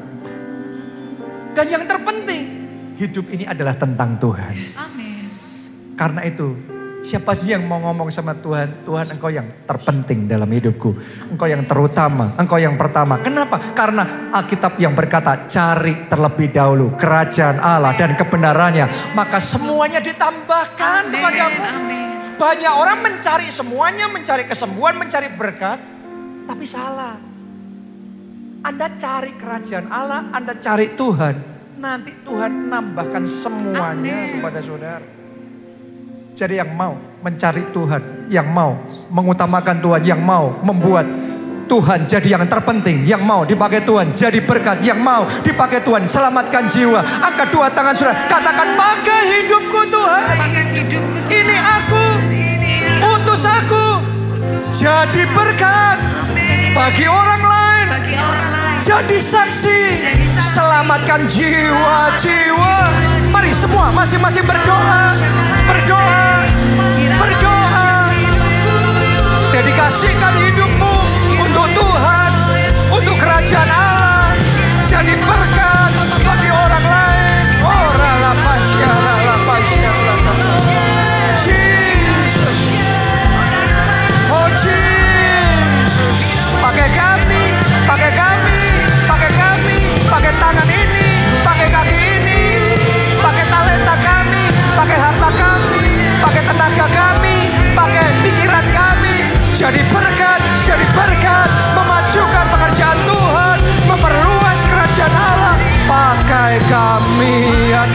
[1.51, 2.43] Dan yang terpenting,
[2.95, 4.55] hidup ini adalah tentang Tuhan.
[4.55, 5.23] Amin.
[5.99, 6.55] Karena itu,
[7.01, 8.85] Siapa sih yang mau ngomong sama Tuhan?
[8.85, 10.93] Tuhan engkau yang terpenting dalam hidupku.
[11.33, 13.17] Engkau yang terutama, engkau yang pertama.
[13.25, 13.57] Kenapa?
[13.73, 19.17] Karena Alkitab yang berkata cari terlebih dahulu kerajaan Allah dan kebenarannya.
[19.17, 21.61] Maka semuanya ditambahkan amin, kepadamu.
[21.65, 22.07] Amin.
[22.37, 25.81] Banyak orang mencari semuanya, mencari kesembuhan, mencari berkat.
[26.45, 27.17] Tapi salah.
[28.61, 31.35] Anda cari kerajaan Allah, Anda cari Tuhan.
[31.81, 34.37] Nanti Tuhan nambahkan semuanya amin.
[34.37, 35.20] kepada saudara.
[36.41, 38.73] Jadi yang mau mencari Tuhan, yang mau
[39.13, 41.05] mengutamakan Tuhan, yang mau membuat
[41.69, 46.65] Tuhan jadi yang terpenting, yang mau dipakai Tuhan jadi berkat, yang mau dipakai Tuhan selamatkan
[46.65, 46.97] jiwa.
[46.97, 50.21] Angkat dua tangan sudah, katakan pakai hidupku Tuhan.
[51.29, 52.05] Ini aku,
[53.05, 53.85] utus aku.
[54.73, 56.01] Jadi berkat
[56.73, 57.87] bagi orang lain.
[58.81, 59.79] Jadi saksi,
[60.41, 62.77] selamatkan jiwa-jiwa.
[63.29, 65.13] Mari semua masing-masing berdoa,
[65.69, 66.20] berdoa,
[69.91, 70.95] dedikasikan hidupmu
[71.35, 72.31] untuk Tuhan,
[72.95, 74.31] untuk kerajaan Allah.
[74.87, 75.91] Jadi berkat
[76.23, 77.45] bagi orang lain.
[77.59, 79.91] Oh, rala pasya, rala pasya,
[81.35, 82.59] Jesus.
[84.31, 86.19] Oh, Jesus.
[86.55, 87.43] Pakai kami,
[87.83, 88.61] pakai kami,
[89.11, 91.09] pakai kami, pakai tangan ini,
[91.43, 92.41] pakai kaki ini,
[93.19, 95.83] pakai talenta kami, pakai harta kami,
[96.23, 97.10] pakai tenaga kami
[99.61, 101.45] jadi berkat, jadi berkat,
[101.77, 105.53] memajukan pekerjaan Tuhan, memperluas kerajaan Allah.
[105.85, 107.85] Pakai kami ya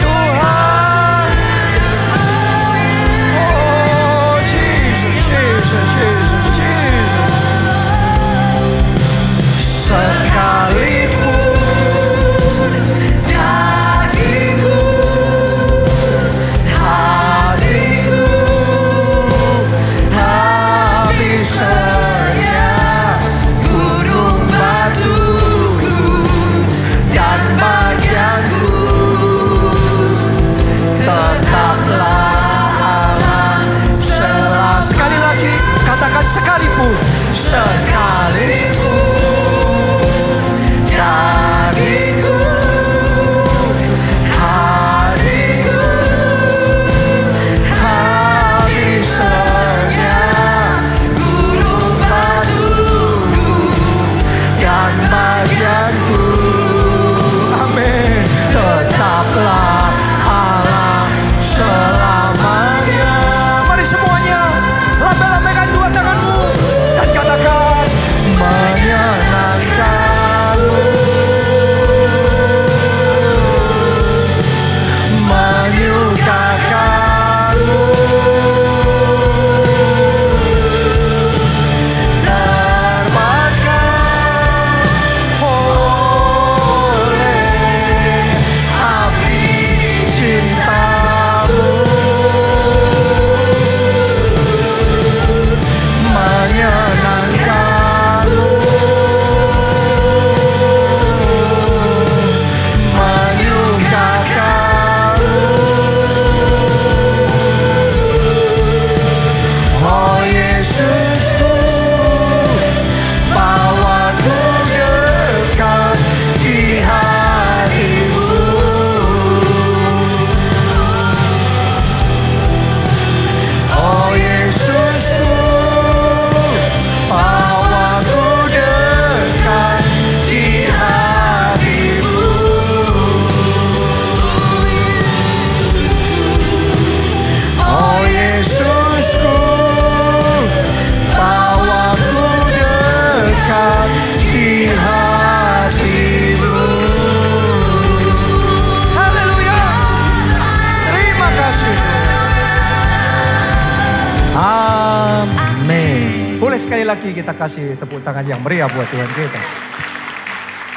[157.37, 159.41] kasih tepuk tangan yang meriah buat Tuhan kita.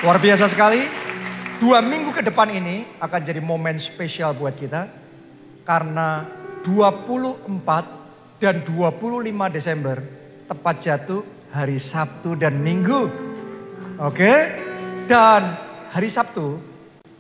[0.04, 0.84] Luar biasa sekali.
[1.56, 4.88] Dua minggu ke depan ini akan jadi momen spesial buat kita.
[5.64, 6.24] Karena
[6.64, 9.96] 24 dan 25 Desember
[10.48, 11.20] tepat jatuh
[11.52, 13.08] hari Sabtu dan Minggu.
[14.00, 14.32] Oke?
[15.08, 15.42] Dan
[15.92, 16.60] hari Sabtu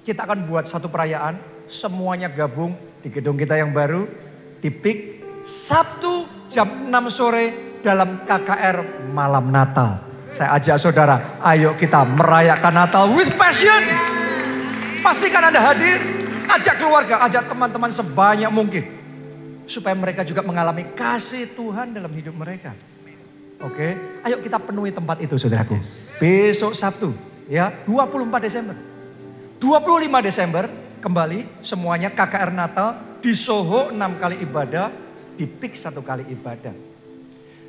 [0.04, 1.40] kita akan buat satu perayaan.
[1.64, 4.04] Semuanya gabung di gedung kita yang baru.
[4.60, 4.98] Di PIK
[5.44, 10.00] Sabtu jam 6 sore dalam KKR Malam Natal.
[10.30, 13.82] Saya ajak saudara, ayo kita merayakan Natal with passion.
[15.02, 15.98] Pastikan Anda hadir,
[16.46, 18.84] ajak keluarga, ajak teman-teman sebanyak mungkin.
[19.66, 22.70] Supaya mereka juga mengalami kasih Tuhan dalam hidup mereka.
[23.60, 25.76] Oke, ayo kita penuhi tempat itu saudaraku.
[26.22, 27.10] Besok Sabtu,
[27.50, 28.76] ya 24 Desember.
[29.60, 30.64] 25 Desember
[31.04, 34.88] kembali semuanya KKR Natal di Soho 6 kali ibadah,
[35.36, 36.89] di PIK satu kali ibadah.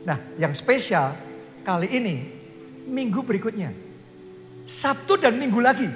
[0.07, 1.13] Nah yang spesial
[1.61, 2.15] kali ini
[2.89, 3.69] minggu berikutnya.
[4.65, 5.89] Sabtu dan minggu lagi.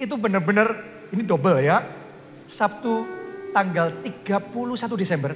[0.00, 0.68] Itu benar-benar
[1.12, 1.84] ini double ya.
[2.48, 3.04] Sabtu
[3.52, 5.32] tanggal 31 Desember.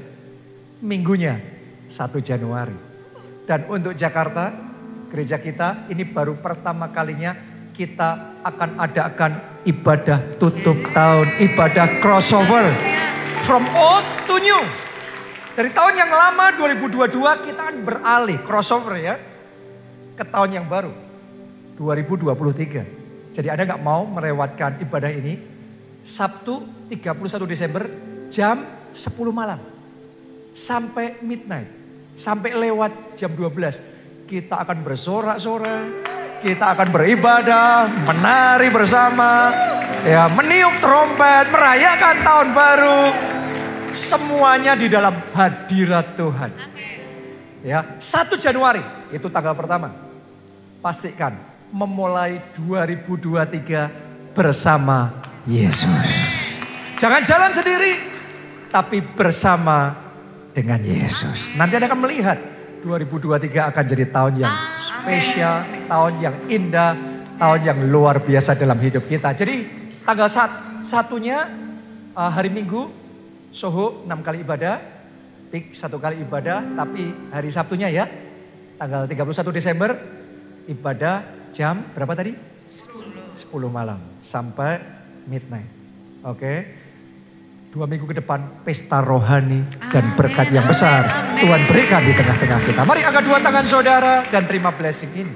[0.85, 1.41] Minggunya
[1.89, 2.77] 1 Januari.
[3.45, 4.53] Dan untuk Jakarta,
[5.13, 7.37] gereja kita ini baru pertama kalinya
[7.77, 9.33] kita akan adakan
[9.69, 12.65] ibadah tutup tahun, ibadah crossover.
[13.45, 14.63] From old to new.
[15.55, 19.15] Dari tahun yang lama 2022 kita akan beralih crossover ya.
[20.19, 20.91] Ke tahun yang baru
[21.79, 23.31] 2023.
[23.31, 25.39] Jadi Anda nggak mau melewatkan ibadah ini
[26.03, 26.59] Sabtu
[26.91, 27.87] 31 Desember
[28.27, 29.63] jam 10 malam.
[30.51, 31.71] Sampai midnight.
[32.19, 34.27] Sampai lewat jam 12.
[34.27, 35.87] Kita akan bersorak-sorak.
[36.43, 39.55] Kita akan beribadah, menari bersama.
[40.03, 43.34] Ya, meniup trompet, merayakan tahun baru.
[43.95, 46.51] Semuanya di dalam hadirat Tuhan.
[47.63, 48.83] Ya, 1 Januari
[49.15, 49.95] itu tanggal pertama.
[50.83, 51.33] Pastikan
[51.71, 52.37] memulai
[52.67, 55.15] 2023 bersama
[55.47, 56.07] Yesus.
[56.99, 57.93] Jangan jalan sendiri,
[58.75, 59.95] tapi bersama
[60.51, 61.55] dengan Yesus.
[61.55, 62.39] Nanti Anda akan melihat
[62.83, 66.93] 2023 akan jadi tahun yang spesial, tahun yang indah,
[67.39, 69.31] tahun yang luar biasa dalam hidup kita.
[69.39, 69.67] Jadi
[70.03, 70.51] tanggal sat,
[70.83, 71.47] satunya
[72.15, 73.04] uh, hari Minggu,
[73.55, 74.83] Soho 6 kali ibadah,
[75.55, 78.11] Pik satu kali ibadah, tapi hari Sabtunya ya,
[78.75, 79.95] tanggal 31 Desember,
[80.67, 81.23] ibadah
[81.55, 82.35] jam berapa tadi?
[82.35, 83.31] 10.
[83.31, 84.83] 10 malam sampai
[85.31, 85.71] midnight.
[86.27, 86.35] Oke.
[86.35, 86.59] Okay.
[87.71, 91.03] Dua minggu ke depan pesta rohani dan berkat yang besar
[91.43, 92.87] Tuhan berikan di tengah-tengah kita.
[92.87, 95.35] Mari angkat dua tangan saudara dan terima blessing ini.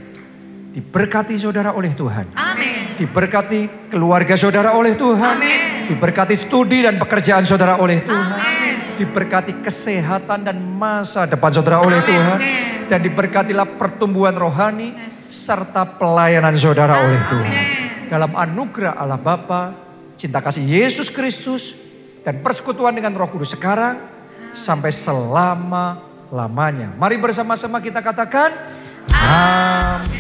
[0.70, 2.38] Diberkati saudara oleh Tuhan.
[2.38, 2.94] Amin.
[2.94, 5.34] Diberkati keluarga saudara oleh Tuhan.
[5.34, 5.67] Amin.
[5.89, 8.36] Diberkati studi dan pekerjaan saudara oleh Tuhan.
[8.36, 8.74] Amin.
[8.95, 12.12] Diberkati kesehatan dan masa depan saudara oleh Amin.
[12.12, 12.39] Tuhan.
[12.89, 17.57] Dan diberkatilah pertumbuhan rohani serta pelayanan saudara oleh Tuhan.
[18.09, 19.76] Dalam anugerah Allah Bapa,
[20.16, 21.76] cinta kasih Yesus Kristus
[22.24, 24.01] dan persekutuan dengan Roh Kudus sekarang
[24.57, 26.97] sampai selama-lamanya.
[26.97, 28.49] Mari bersama-sama kita katakan
[29.12, 30.18] amin.